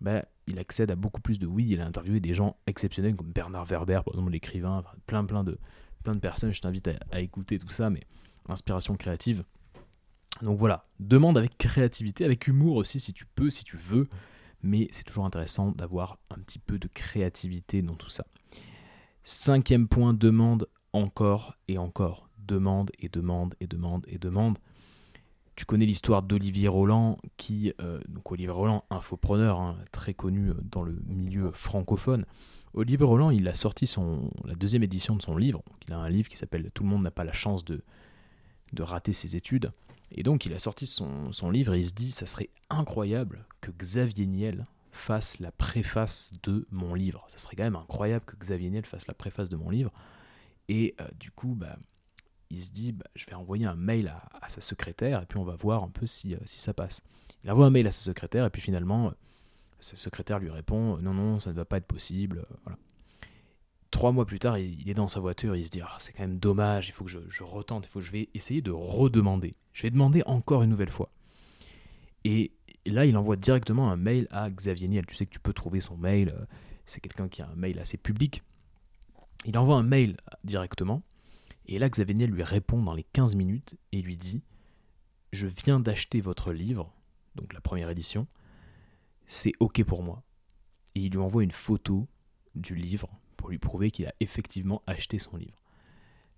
bah, 0.02 0.24
il 0.48 0.60
accède 0.60 0.92
à 0.92 0.96
beaucoup 0.96 1.22
plus 1.22 1.40
de 1.40 1.48
oui. 1.48 1.68
Il 1.70 1.82
a 1.82 1.86
interviewé 1.86 2.20
des 2.20 2.34
gens 2.34 2.56
exceptionnels 2.68 3.16
comme 3.16 3.32
Bernard 3.32 3.66
Werber, 3.66 4.02
par 4.06 4.14
exemple, 4.14 4.32
l'écrivain, 4.32 4.84
plein, 5.08 5.26
plein 5.26 5.44
de, 5.44 5.58
plein 6.04 6.16
de 6.16 6.20
personnes. 6.20 6.54
Je 6.54 6.62
t'invite 6.62 6.90
à, 7.12 7.20
écouter 7.22 7.58
tout 7.58 7.70
ça, 7.70 7.90
mais 7.90 8.02
inspiration 8.48 8.96
créative. 8.96 9.44
Donc 10.42 10.58
voilà, 10.60 10.86
demande 11.00 11.38
avec 11.38 11.58
créativité, 11.58 12.26
avec 12.26 12.48
humour 12.48 12.76
aussi 12.76 13.00
si 13.00 13.14
tu 13.14 13.26
peux, 13.26 13.50
si 13.50 13.64
tu 13.64 13.78
veux 13.78 14.08
mais 14.64 14.88
c'est 14.92 15.04
toujours 15.04 15.26
intéressant 15.26 15.72
d'avoir 15.72 16.18
un 16.32 16.40
petit 16.40 16.60
peu 16.60 16.80
de 16.80 16.88
créativité 16.88 17.82
dans 17.82 17.96
tout 17.96 18.10
ça. 18.10 18.26
Cinquième 19.24 19.88
point, 19.88 20.14
demande 20.14 20.68
encore 20.94 21.58
et 21.68 21.78
encore. 21.78 22.30
Demande 22.38 22.92
et 23.00 23.10
demande 23.10 23.56
et 23.60 23.68
demande 23.68 24.06
et 24.08 24.18
demande. 24.18 24.58
Tu 25.56 25.66
connais 25.66 25.86
l'histoire 25.86 26.24
d'Olivier 26.24 26.68
Roland, 26.68 27.20
qui, 27.38 27.74
euh, 27.80 28.02
donc 28.10 28.32
Olivier 28.32 28.52
Roland, 28.52 28.86
infopreneur, 28.90 29.60
hein, 29.60 29.78
très 29.92 30.14
connu 30.14 30.50
euh, 30.50 30.56
dans 30.64 30.82
le 30.82 30.98
milieu 31.06 31.52
francophone. 31.52 32.26
Olivier 32.74 33.06
Roland, 33.06 33.30
il 33.30 33.48
a 33.48 33.54
sorti 33.54 33.86
son, 33.86 34.32
la 34.46 34.56
deuxième 34.56 34.84
édition 34.84 35.16
de 35.16 35.22
son 35.22 35.38
livre. 35.38 35.64
Il 35.88 35.94
a 35.94 35.98
un 35.98 36.10
livre 36.10 36.30
qui 36.30 36.38
s'appelle 36.38 36.72
Tout 36.74 36.84
le 36.84 36.90
monde 36.90 37.04
n'a 37.04 37.12
pas 37.12 37.24
la 37.24 37.34
chance 37.34 37.64
de, 37.64 37.84
de 38.74 38.84
rater 38.84 39.14
ses 39.14 39.36
études. 39.36 39.72
Et 40.12 40.24
donc 40.24 40.46
il 40.46 40.54
a 40.54 40.60
sorti 40.60 40.86
son, 40.86 41.32
livre 41.50 41.74
et 41.74 41.80
il 41.80 41.88
se 41.88 41.94
dit 41.94 42.12
ça 42.12 42.26
serait 42.26 42.50
incroyable 42.70 43.46
que 43.62 43.72
Xavier 43.72 44.28
Niel 44.28 44.68
fasse 44.92 45.40
la 45.40 45.52
préface 45.52 46.34
de 46.44 46.68
mon 46.70 46.94
livre. 46.94 47.26
Ça 47.28 47.40
serait 47.40 47.56
quand 47.56 47.64
même 47.64 47.76
incroyable 47.76 48.26
que 48.26 48.36
Xavier 48.36 48.70
Niel 48.70 48.86
fasse 48.86 49.08
la 49.08 49.16
préface 49.16 49.50
de 49.50 49.56
mon 49.56 49.72
livre. 49.72 49.92
Et 50.70 50.96
euh, 51.02 51.08
du 51.20 51.32
coup, 51.32 51.56
bah, 51.56 51.78
il 52.52 52.64
se 52.64 52.72
dit 52.72 52.92
bah, 52.92 53.06
je 53.16 53.26
vais 53.26 53.34
envoyer 53.34 53.66
un 53.66 53.76
mail 53.76 54.14
à, 54.40 54.50
sa 54.50 54.62
secrétaire 54.62 55.22
et 55.22 55.26
puis 55.26 55.40
on 55.40 55.44
va 55.44 55.56
voir 55.56 55.84
un 55.84 55.90
peu 55.90 56.06
si, 56.06 56.36
euh, 56.36 56.40
si, 56.46 56.60
ça 56.60 56.76
passe. 56.76 57.02
Il 57.44 57.50
envoie 57.50 57.66
un 57.66 57.72
mail 57.72 57.88
à 57.88 57.92
sa 57.92 58.04
secrétaire 58.04 58.46
et 58.46 58.50
puis 58.52 58.62
finalement, 58.62 59.08
euh, 59.08 59.12
sa 59.84 59.96
secrétaire 59.96 60.40
lui 60.40 60.50
répond 60.50 60.98
non, 60.98 61.14
non, 61.14 61.40
ça 61.40 61.52
ne 61.52 61.56
va 61.56 61.66
pas 61.66 61.78
être 61.78 61.86
possible. 61.86 62.46
voilà. 62.64 62.78
Trois 63.92 64.12
mois 64.12 64.26
plus 64.26 64.40
tard, 64.40 64.58
il, 64.58 64.90
est 64.90 64.96
dans 64.96 65.08
sa 65.08 65.20
voiture, 65.20 65.56
il 65.56 65.66
se 65.66 65.70
dit 65.70 65.82
ah, 65.82 65.96
c'est 66.00 66.14
quand 66.14 66.24
même 66.24 66.40
dommage, 66.40 66.88
il 66.88 66.92
faut 66.92 67.04
que 67.04 67.12
je, 67.12 67.44
retente, 67.44 67.86
il 67.86 67.90
faut 67.90 68.00
que 68.00 68.06
je 68.06 68.12
vais 68.12 68.30
essayer 68.34 68.62
de 68.62 68.72
redemander. 68.72 69.54
Je 69.72 69.84
vais 69.84 69.92
demander 69.92 70.24
encore 70.26 70.64
une 70.64 70.72
nouvelle 70.72 70.90
fois. 70.90 71.12
Et 72.24 72.54
là, 72.88 73.06
il 73.06 73.16
envoie 73.18 73.36
directement 73.36 73.92
un 73.92 73.98
mail 73.98 74.28
à 74.32 74.50
Xavier 74.50 74.88
Niel. 74.88 75.06
Tu 75.06 75.16
sais 75.16 75.26
que 75.26 75.32
tu 75.32 75.40
peux 75.40 75.54
trouver 75.54 75.80
son 75.80 75.96
mail, 75.96 76.30
euh, 76.30 76.46
c'est 76.86 77.02
quelqu'un 77.02 77.28
qui 77.28 77.42
a 77.44 77.48
un 77.48 77.56
mail 77.56 77.78
assez 77.78 77.98
public. 77.98 78.42
Il 79.46 79.58
envoie 79.58 79.76
un 79.76 79.84
mail 79.84 80.18
directement, 80.44 81.04
et 81.66 81.80
là, 81.80 81.90
Xavier 81.90 82.16
Niel 82.16 82.30
lui 82.30 82.44
répond 82.44 82.82
dans 82.82 82.94
les 82.94 83.04
15 83.04 83.36
minutes 83.36 83.76
et 83.92 84.02
lui 84.02 84.18
dit 84.18 84.42
Je 85.32 85.48
viens 85.48 85.80
d'acheter 85.80 86.22
votre 86.22 86.52
livre, 86.52 86.94
donc 87.36 87.54
la 87.54 87.62
première 87.62 87.90
édition, 87.90 88.28
c'est 89.28 89.54
OK 89.60 89.84
pour 89.84 90.04
moi. 90.04 90.24
Et 90.96 91.02
il 91.02 91.12
lui 91.12 91.20
envoie 91.20 91.44
une 91.44 91.52
photo 91.52 92.08
du 92.56 92.76
livre 92.76 93.10
pour 93.38 93.50
lui 93.50 93.58
prouver 93.58 93.92
qu'il 93.92 94.06
a 94.06 94.14
effectivement 94.20 94.82
acheté 94.88 95.20
son 95.20 95.38
livre. 95.38 95.60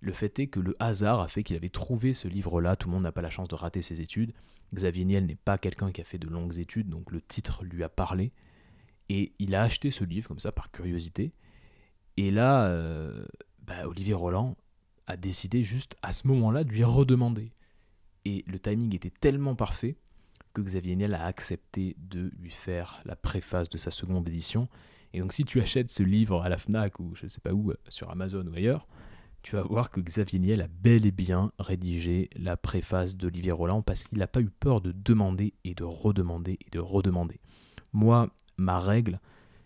Le 0.00 0.12
fait 0.12 0.38
est 0.38 0.46
que 0.46 0.60
le 0.60 0.76
hasard 0.78 1.20
a 1.20 1.28
fait 1.28 1.42
qu'il 1.42 1.56
avait 1.56 1.68
trouvé 1.68 2.12
ce 2.12 2.28
livre-là, 2.28 2.76
tout 2.76 2.88
le 2.88 2.94
monde 2.94 3.04
n'a 3.04 3.12
pas 3.12 3.22
la 3.22 3.30
chance 3.30 3.48
de 3.48 3.54
rater 3.54 3.82
ses 3.82 4.00
études. 4.00 4.32
Xavier 4.74 5.04
Niel 5.04 5.26
n'est 5.26 5.36
pas 5.36 5.58
quelqu'un 5.58 5.90
qui 5.90 6.00
a 6.00 6.04
fait 6.04 6.18
de 6.18 6.28
longues 6.28 6.58
études, 6.58 6.88
donc 6.88 7.10
le 7.10 7.20
titre 7.20 7.64
lui 7.64 7.82
a 7.82 7.88
parlé. 7.88 8.32
Et 9.08 9.32
il 9.38 9.54
a 9.54 9.62
acheté 9.62 9.90
ce 9.90 10.04
livre 10.04 10.28
comme 10.28 10.40
ça 10.40 10.52
par 10.52 10.70
curiosité. 10.70 11.32
Et 12.16 12.30
là, 12.30 12.66
euh, 12.66 13.24
bah, 13.62 13.86
Olivier 13.86 14.14
Roland 14.14 14.56
a 15.06 15.16
décidé 15.16 15.62
juste 15.62 15.96
à 16.02 16.12
ce 16.12 16.26
moment-là 16.28 16.64
de 16.64 16.70
lui 16.70 16.84
redemander. 16.84 17.52
Et 18.24 18.44
le 18.46 18.58
timing 18.58 18.94
était 18.94 19.10
tellement 19.10 19.54
parfait 19.54 19.96
que 20.56 20.62
Xavier 20.62 20.96
Niel 20.96 21.12
a 21.12 21.26
accepté 21.26 21.96
de 21.98 22.32
lui 22.38 22.50
faire 22.50 23.02
la 23.04 23.14
préface 23.14 23.68
de 23.68 23.76
sa 23.76 23.90
seconde 23.90 24.26
édition. 24.26 24.68
Et 25.12 25.20
donc 25.20 25.34
si 25.34 25.44
tu 25.44 25.60
achètes 25.60 25.90
ce 25.90 26.02
livre 26.02 26.42
à 26.42 26.48
la 26.48 26.56
FNAC 26.56 26.98
ou 26.98 27.14
je 27.14 27.24
ne 27.24 27.28
sais 27.28 27.42
pas 27.42 27.52
où, 27.52 27.70
euh, 27.70 27.74
sur 27.90 28.10
Amazon 28.10 28.46
ou 28.46 28.54
ailleurs, 28.54 28.88
tu 29.42 29.54
vas 29.54 29.62
voir 29.62 29.90
que 29.90 30.00
Xavier 30.00 30.38
Niel 30.38 30.62
a 30.62 30.66
bel 30.68 31.04
et 31.04 31.10
bien 31.10 31.52
rédigé 31.58 32.30
la 32.36 32.56
préface 32.56 33.18
d'Olivier 33.18 33.52
Roland 33.52 33.82
parce 33.82 34.04
qu'il 34.04 34.18
n'a 34.18 34.26
pas 34.26 34.40
eu 34.40 34.48
peur 34.48 34.80
de 34.80 34.92
demander 34.92 35.52
et 35.64 35.74
de 35.74 35.84
redemander 35.84 36.58
et 36.66 36.70
de 36.70 36.78
redemander. 36.78 37.38
Moi, 37.92 38.30
ma 38.56 38.80
règle, 38.80 39.20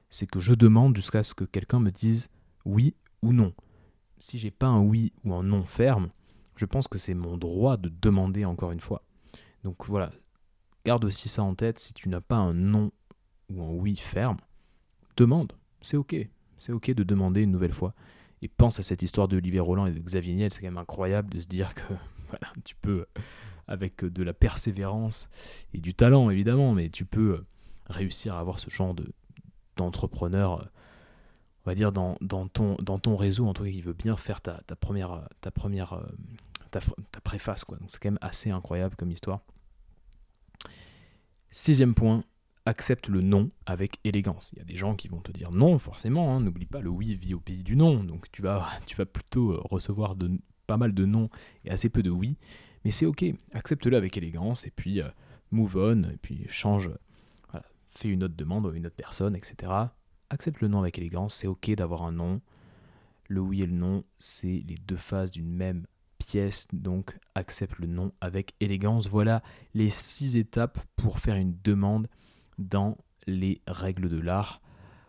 c'est 0.09 0.26
que 0.26 0.40
je 0.40 0.55
demande 0.55 0.96
jusqu'à 0.96 1.22
ce 1.22 1.35
que 1.35 1.44
quelqu'un 1.44 1.79
me 1.79 1.92
dise 1.92 2.31
oui 2.64 2.96
ou 3.22 3.33
non. 3.33 3.55
Si 4.18 4.40
j'ai 4.40 4.50
pas 4.50 4.66
un 4.66 4.81
oui 4.81 5.12
ou 5.22 5.35
un 5.35 5.44
non 5.44 5.62
ferme, 5.62 6.11
je 6.57 6.66
pense 6.66 6.88
que 6.88 6.98
c'est 6.98 7.14
mon 7.14 7.38
droit 7.38 7.76
de 7.76 7.92
demander 8.03 8.44
encore 8.44 8.72
une 8.72 8.81
fois. 8.81 9.05
Donc 9.62 9.87
voilà, 9.87 10.11
garde 10.85 11.05
aussi 11.05 11.29
ça 11.29 11.43
en 11.43 11.55
tête, 11.55 11.79
si 11.79 11.95
tu 11.95 12.09
n'as 12.09 12.21
pas 12.21 12.37
un 12.37 12.55
non 12.55 12.90
ou 13.53 13.62
un 13.62 13.71
oui 13.71 13.97
ferme, 13.97 14.38
demande. 15.16 15.53
C'est 15.83 15.97
ok. 15.97 16.16
C'est 16.59 16.73
ok 16.73 16.93
de 16.93 17.03
demander 17.03 17.43
une 17.43 17.51
nouvelle 17.51 17.73
fois. 17.73 17.95
Et 18.43 18.49
pense 18.49 18.79
à 18.79 18.83
cette 18.83 19.03
histoire 19.03 19.29
de 19.29 19.37
Olivier 19.37 19.61
Roland 19.61 19.87
et 19.87 19.93
de 19.93 19.99
Xavier 19.99 20.35
Niel. 20.35 20.53
C'est 20.53 20.61
quand 20.61 20.69
même 20.69 20.79
incroyable 20.79 21.31
de 21.31 21.40
se 21.40 21.49
dire 21.49 21.75
que 21.75 21.83
voilà, 22.29 22.53
tu 22.64 22.75
peux 22.77 23.07
avec 23.66 24.05
de 24.05 24.23
la 24.23 24.33
persévérance 24.33 25.31
et 25.75 25.79
du 25.79 25.95
talent 25.95 26.29
évidemment, 26.29 26.75
mais 26.75 26.88
tu 26.88 27.05
peux 27.05 27.45
réussir 27.88 28.35
à 28.35 28.40
avoir 28.40 28.59
ce 28.59 28.69
genre 28.69 28.95
de, 28.95 29.12
d'entrepreneur, 29.77 30.69
on 31.64 31.71
va 31.71 31.75
dire, 31.77 31.93
dans, 31.93 32.16
dans, 32.21 32.49
ton, 32.49 32.77
dans 32.83 32.99
ton 32.99 33.14
réseau, 33.16 33.47
en 33.47 33.55
tout 33.55 33.62
cas, 33.62 33.71
qui 33.71 33.81
veut 33.81 33.93
bien 33.93 34.16
faire 34.16 34.40
ta, 34.40 34.61
ta 34.66 34.75
première, 34.75 35.29
ta, 35.40 35.53
première 35.53 36.03
ta 36.71 37.21
préface. 37.23 37.64
Quoi. 37.64 37.79
Donc 37.79 37.90
c'est 37.90 38.01
quand 38.01 38.11
même 38.11 38.19
assez 38.21 38.51
incroyable 38.51 38.97
comme 38.97 39.11
histoire. 39.11 39.40
Sixième 41.51 41.94
point, 41.94 42.25
accepte 42.66 43.09
le 43.09 43.20
non 43.20 43.51
avec 43.66 43.99
élégance. 44.05 44.51
Il 44.53 44.59
y 44.59 44.62
a 44.62 44.64
des 44.64 44.77
gens 44.77 44.94
qui 44.94 45.09
vont 45.09 45.20
te 45.20 45.33
dire 45.33 45.51
non, 45.51 45.79
forcément, 45.79 46.35
hein, 46.35 46.40
n'oublie 46.40 46.66
pas, 46.66 46.81
le 46.81 46.90
oui 46.90 47.14
vit 47.14 47.35
au 47.35 47.40
pays 47.40 47.62
du 47.62 47.77
non, 47.77 48.05
donc 48.05 48.31
tu 48.33 48.42
vas, 48.42 48.68
tu 48.87 48.96
vas 48.96 49.07
plutôt 49.07 49.53
euh, 49.53 49.61
recevoir 49.64 50.16
pas 50.66 50.77
mal 50.77 50.94
de 50.94 51.05
non 51.05 51.31
et 51.64 51.70
assez 51.70 51.88
peu 51.88 52.03
de 52.03 52.11
oui, 52.11 52.37
mais 52.85 52.90
c'est 52.90 53.07
ok, 53.07 53.25
accepte-le 53.53 53.96
avec 53.96 54.16
élégance, 54.16 54.66
et 54.66 54.70
puis 54.70 55.01
euh, 55.01 55.09
move 55.51 55.77
on, 55.77 56.05
et 56.05 56.18
puis 56.20 56.46
change, 56.49 56.90
fais 57.90 58.09
une 58.09 58.25
autre 58.25 58.37
demande 58.37 58.66
à 58.66 58.70
une 58.70 58.87
autre 58.87 58.96
personne, 58.96 59.37
etc. 59.37 59.73
Accepte 60.31 60.61
le 60.61 60.68
non 60.68 60.81
avec 60.81 60.99
élégance, 60.99 61.35
c'est 61.35 61.46
ok 61.46 61.73
d'avoir 61.73 62.03
un 62.03 62.12
non. 62.12 62.40
Le 63.29 63.40
oui 63.40 63.62
et 63.62 63.66
le 63.66 63.73
non, 63.73 64.05
c'est 64.18 64.62
les 64.66 64.77
deux 64.87 64.96
phases 64.96 65.31
d'une 65.31 65.51
même 65.51 65.87
pièce, 66.25 66.67
donc 66.73 67.19
accepte 67.35 67.79
le 67.79 67.87
non 67.87 68.13
avec 68.21 68.55
élégance. 68.61 69.09
Voilà 69.09 69.43
les 69.75 69.91
six 69.91 70.37
étapes 70.37 70.79
pour 70.97 71.19
faire 71.19 71.37
une 71.37 71.57
demande 71.65 72.09
dans 72.59 72.99
les 73.27 73.61
règles 73.67 74.09
de 74.09 74.19
l'art. 74.19 74.61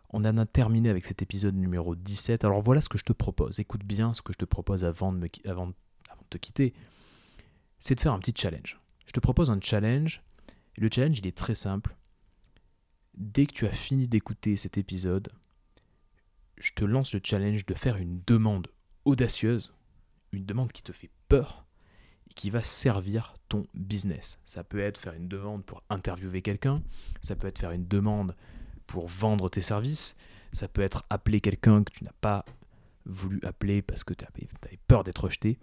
On 0.09 0.25
en 0.25 0.37
a 0.37 0.45
terminé 0.45 0.89
avec 0.89 1.05
cet 1.05 1.21
épisode 1.21 1.55
numéro 1.55 1.95
17. 1.95 2.43
Alors 2.43 2.61
voilà 2.61 2.81
ce 2.81 2.89
que 2.89 2.97
je 2.97 3.03
te 3.03 3.13
propose. 3.13 3.59
Écoute 3.59 3.83
bien 3.83 4.13
ce 4.13 4.21
que 4.21 4.33
je 4.33 4.37
te 4.37 4.45
propose 4.45 4.83
avant 4.83 5.13
de, 5.13 5.19
me, 5.19 5.27
te 5.27 6.37
quitter. 6.37 6.73
C'est 7.79 7.95
de 7.95 8.01
faire 8.01 8.13
un 8.13 8.19
petit 8.19 8.33
challenge. 8.35 8.79
Je 9.05 9.11
te 9.11 9.19
propose 9.19 9.51
un 9.51 9.59
challenge. 9.61 10.21
Le 10.77 10.89
challenge, 10.91 11.19
il 11.19 11.27
est 11.27 11.37
très 11.37 11.55
simple. 11.55 11.95
Dès 13.13 13.45
que 13.45 13.53
tu 13.53 13.65
as 13.67 13.71
fini 13.71 14.07
d'écouter 14.07 14.55
cet 14.55 14.77
épisode, 14.77 15.29
je 16.57 16.71
te 16.73 16.85
lance 16.85 17.13
le 17.13 17.21
challenge 17.23 17.65
de 17.65 17.73
faire 17.73 17.97
une 17.97 18.21
demande 18.25 18.67
audacieuse, 19.05 19.73
une 20.31 20.45
demande 20.45 20.71
qui 20.71 20.83
te 20.83 20.91
fait 20.91 21.09
peur, 21.27 21.65
qui 22.35 22.49
va 22.49 22.63
servir 22.63 23.33
ton 23.49 23.65
business. 23.73 24.39
Ça 24.45 24.63
peut 24.63 24.79
être 24.79 24.99
faire 24.99 25.13
une 25.13 25.27
demande 25.27 25.63
pour 25.65 25.83
interviewer 25.89 26.41
quelqu'un, 26.41 26.81
ça 27.21 27.35
peut 27.35 27.47
être 27.47 27.59
faire 27.59 27.71
une 27.71 27.87
demande 27.87 28.35
pour 28.87 29.07
vendre 29.07 29.49
tes 29.49 29.61
services, 29.61 30.15
ça 30.53 30.67
peut 30.67 30.81
être 30.81 31.03
appeler 31.09 31.41
quelqu'un 31.41 31.83
que 31.83 31.91
tu 31.91 32.03
n'as 32.03 32.13
pas 32.21 32.45
voulu 33.05 33.39
appeler 33.43 33.81
parce 33.81 34.03
que 34.03 34.13
tu 34.13 34.25
avais 34.25 34.47
peur 34.87 35.03
d'être 35.03 35.23
rejeté. 35.25 35.57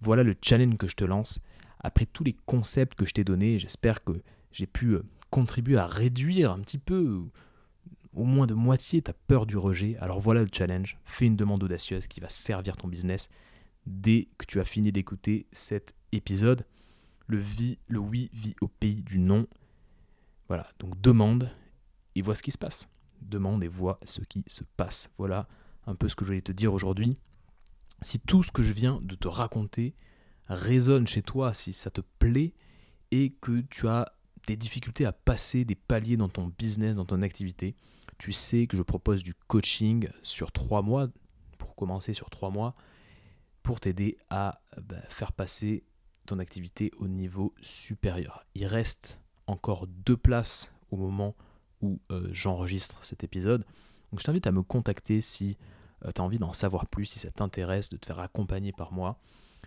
Voilà 0.00 0.22
le 0.22 0.36
challenge 0.40 0.76
que 0.76 0.86
je 0.86 0.96
te 0.96 1.04
lance. 1.04 1.40
Après 1.80 2.06
tous 2.06 2.24
les 2.24 2.36
concepts 2.46 2.94
que 2.94 3.04
je 3.04 3.12
t'ai 3.12 3.24
donnés, 3.24 3.58
j'espère 3.58 4.04
que 4.04 4.22
j'ai 4.52 4.66
pu 4.66 4.92
euh, 4.92 5.04
contribuer 5.30 5.76
à 5.76 5.86
réduire 5.86 6.52
un 6.52 6.60
petit 6.60 6.78
peu, 6.78 7.22
au 8.14 8.24
moins 8.24 8.46
de 8.46 8.54
moitié, 8.54 9.02
ta 9.02 9.12
peur 9.12 9.46
du 9.46 9.56
rejet. 9.56 9.96
Alors 10.00 10.20
voilà 10.20 10.42
le 10.42 10.48
challenge. 10.50 10.98
Fais 11.04 11.26
une 11.26 11.36
demande 11.36 11.62
audacieuse 11.62 12.06
qui 12.06 12.20
va 12.20 12.28
servir 12.28 12.76
ton 12.76 12.88
business 12.88 13.28
dès 13.86 14.28
que 14.38 14.46
tu 14.46 14.60
as 14.60 14.64
fini 14.64 14.92
d'écouter 14.92 15.46
cet 15.52 15.94
épisode. 16.12 16.66
Le, 17.26 17.42
le 17.88 17.98
oui 17.98 18.30
vit 18.32 18.54
au 18.60 18.68
pays 18.68 19.02
du 19.02 19.18
non. 19.18 19.46
Voilà, 20.48 20.68
donc 20.78 21.00
demande 21.00 21.50
et 22.14 22.22
vois 22.22 22.34
ce 22.34 22.42
qui 22.42 22.52
se 22.52 22.58
passe. 22.58 22.88
Demande 23.22 23.64
et 23.64 23.68
vois 23.68 23.98
ce 24.04 24.20
qui 24.20 24.44
se 24.46 24.64
passe. 24.76 25.12
Voilà 25.18 25.48
un 25.86 25.94
peu 25.94 26.08
ce 26.08 26.16
que 26.16 26.24
je 26.24 26.30
voulais 26.30 26.42
te 26.42 26.52
dire 26.52 26.72
aujourd'hui. 26.72 27.18
Si 28.02 28.18
tout 28.18 28.42
ce 28.42 28.52
que 28.52 28.62
je 28.62 28.72
viens 28.72 29.00
de 29.02 29.14
te 29.14 29.28
raconter 29.28 29.94
résonne 30.48 31.06
chez 31.06 31.22
toi, 31.22 31.54
si 31.54 31.72
ça 31.72 31.90
te 31.90 32.00
plaît 32.18 32.52
et 33.10 33.30
que 33.40 33.60
tu 33.70 33.88
as 33.88 34.12
des 34.46 34.56
difficultés 34.56 35.06
à 35.06 35.12
passer 35.12 35.64
des 35.64 35.74
paliers 35.74 36.16
dans 36.16 36.28
ton 36.28 36.52
business, 36.58 36.96
dans 36.96 37.06
ton 37.06 37.22
activité, 37.22 37.74
tu 38.18 38.32
sais 38.32 38.66
que 38.66 38.76
je 38.76 38.82
propose 38.82 39.22
du 39.22 39.34
coaching 39.34 40.08
sur 40.22 40.52
trois 40.52 40.82
mois, 40.82 41.08
pour 41.58 41.74
commencer 41.74 42.12
sur 42.12 42.30
trois 42.30 42.50
mois, 42.50 42.74
pour 43.64 43.80
t'aider 43.80 44.16
à 44.30 44.60
bah, 44.80 45.00
faire 45.08 45.32
passer 45.32 45.82
ton 46.26 46.38
activité 46.38 46.92
au 46.98 47.08
niveau 47.08 47.54
supérieur. 47.60 48.46
Il 48.54 48.66
reste 48.66 49.20
encore 49.46 49.86
deux 49.88 50.16
places 50.16 50.72
au 50.90 50.96
moment 50.96 51.34
où 51.80 51.98
euh, 52.12 52.28
j'enregistre 52.30 53.04
cet 53.04 53.24
épisode. 53.24 53.64
Donc 54.12 54.20
je 54.20 54.24
t'invite 54.24 54.46
à 54.46 54.52
me 54.52 54.62
contacter 54.62 55.20
si 55.20 55.56
euh, 56.04 56.10
tu 56.14 56.20
as 56.20 56.24
envie 56.24 56.38
d'en 56.38 56.52
savoir 56.52 56.86
plus, 56.86 57.06
si 57.06 57.18
ça 57.18 57.30
t'intéresse 57.30 57.88
de 57.88 57.96
te 57.96 58.06
faire 58.06 58.20
accompagner 58.20 58.72
par 58.72 58.92
moi, 58.92 59.18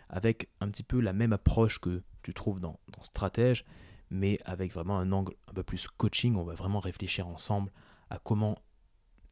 avec 0.10 0.50
un 0.62 0.70
petit 0.70 0.84
peu 0.84 1.02
la 1.02 1.12
même 1.12 1.34
approche 1.34 1.80
que 1.80 2.04
tu 2.22 2.34
trouves 2.34 2.60
dans, 2.60 2.80
dans 2.96 3.04
Stratège, 3.04 3.66
mais 4.12 4.38
avec 4.46 4.72
vraiment 4.74 5.00
un 5.00 5.12
angle 5.12 5.34
un 5.50 5.54
peu 5.54 5.64
plus 5.64 5.88
coaching. 5.88 6.36
On 6.36 6.44
va 6.44 6.54
vraiment 6.54 6.80
réfléchir 6.80 7.28
ensemble 7.28 7.72
à 8.10 8.20
comment 8.20 8.58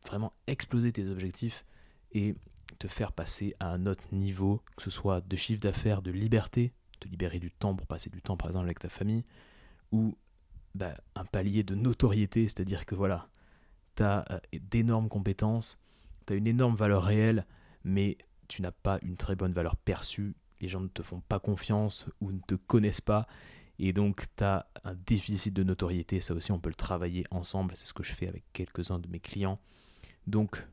vraiment 0.07 0.33
exploser 0.47 0.91
tes 0.91 1.07
objectifs 1.09 1.65
et 2.11 2.35
te 2.79 2.87
faire 2.87 3.11
passer 3.11 3.55
à 3.59 3.71
un 3.71 3.85
autre 3.85 4.03
niveau, 4.11 4.61
que 4.75 4.83
ce 4.83 4.89
soit 4.89 5.21
de 5.21 5.35
chiffre 5.35 5.61
d'affaires, 5.61 6.01
de 6.01 6.11
liberté, 6.11 6.73
te 6.99 7.07
libérer 7.07 7.39
du 7.39 7.51
temps 7.51 7.75
pour 7.75 7.87
passer 7.87 8.09
du 8.09 8.21
temps 8.21 8.37
par 8.37 8.47
exemple 8.47 8.65
avec 8.65 8.79
ta 8.79 8.89
famille, 8.89 9.23
ou 9.91 10.17
bah, 10.73 10.95
un 11.15 11.25
palier 11.25 11.63
de 11.63 11.75
notoriété, 11.75 12.43
c'est-à-dire 12.43 12.85
que 12.85 12.95
voilà, 12.95 13.29
tu 13.95 14.03
as 14.03 14.25
euh, 14.31 14.39
d'énormes 14.59 15.09
compétences, 15.09 15.79
tu 16.25 16.33
as 16.33 16.35
une 16.35 16.47
énorme 16.47 16.75
valeur 16.75 17.03
réelle, 17.03 17.45
mais 17.83 18.17
tu 18.47 18.61
n'as 18.61 18.71
pas 18.71 18.99
une 19.01 19.15
très 19.15 19.35
bonne 19.35 19.53
valeur 19.53 19.75
perçue, 19.77 20.35
les 20.61 20.67
gens 20.67 20.81
ne 20.81 20.87
te 20.87 21.01
font 21.01 21.21
pas 21.21 21.39
confiance 21.39 22.05
ou 22.21 22.31
ne 22.31 22.39
te 22.39 22.55
connaissent 22.55 23.01
pas, 23.01 23.27
et 23.79 23.93
donc 23.93 24.23
tu 24.35 24.43
as 24.43 24.67
un 24.83 24.95
déficit 24.95 25.53
de 25.53 25.63
notoriété, 25.63 26.21
ça 26.21 26.33
aussi 26.33 26.51
on 26.51 26.59
peut 26.59 26.69
le 26.69 26.75
travailler 26.75 27.25
ensemble, 27.31 27.73
c'est 27.75 27.85
ce 27.85 27.93
que 27.93 28.03
je 28.03 28.13
fais 28.13 28.27
avec 28.27 28.43
quelques-uns 28.53 28.99
de 28.99 29.07
mes 29.07 29.19
clients. 29.19 29.59
Donc, 30.27 30.65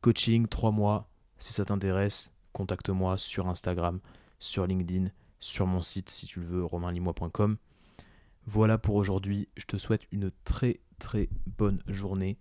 coaching, 0.00 0.48
3 0.48 0.72
mois, 0.72 1.09
si 1.40 1.52
ça 1.52 1.64
t'intéresse, 1.64 2.30
contacte-moi 2.52 3.18
sur 3.18 3.48
Instagram, 3.48 3.98
sur 4.38 4.66
LinkedIn, 4.66 5.08
sur 5.40 5.66
mon 5.66 5.82
site 5.82 6.10
si 6.10 6.26
tu 6.26 6.40
le 6.40 6.46
veux, 6.46 6.64
romainlimois.com. 6.64 7.56
Voilà 8.46 8.78
pour 8.78 8.94
aujourd'hui. 8.94 9.48
Je 9.56 9.66
te 9.66 9.76
souhaite 9.76 10.02
une 10.12 10.30
très 10.44 10.80
très 10.98 11.28
bonne 11.58 11.82
journée. 11.86 12.38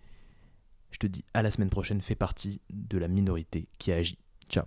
Je 0.91 0.99
te 0.99 1.07
dis 1.07 1.23
à 1.33 1.41
la 1.41 1.51
semaine 1.51 1.69
prochaine. 1.69 2.01
Fais 2.01 2.15
partie 2.15 2.61
de 2.69 2.97
la 2.97 3.07
minorité 3.07 3.67
qui 3.77 3.91
agit. 3.91 4.17
Ciao 4.49 4.65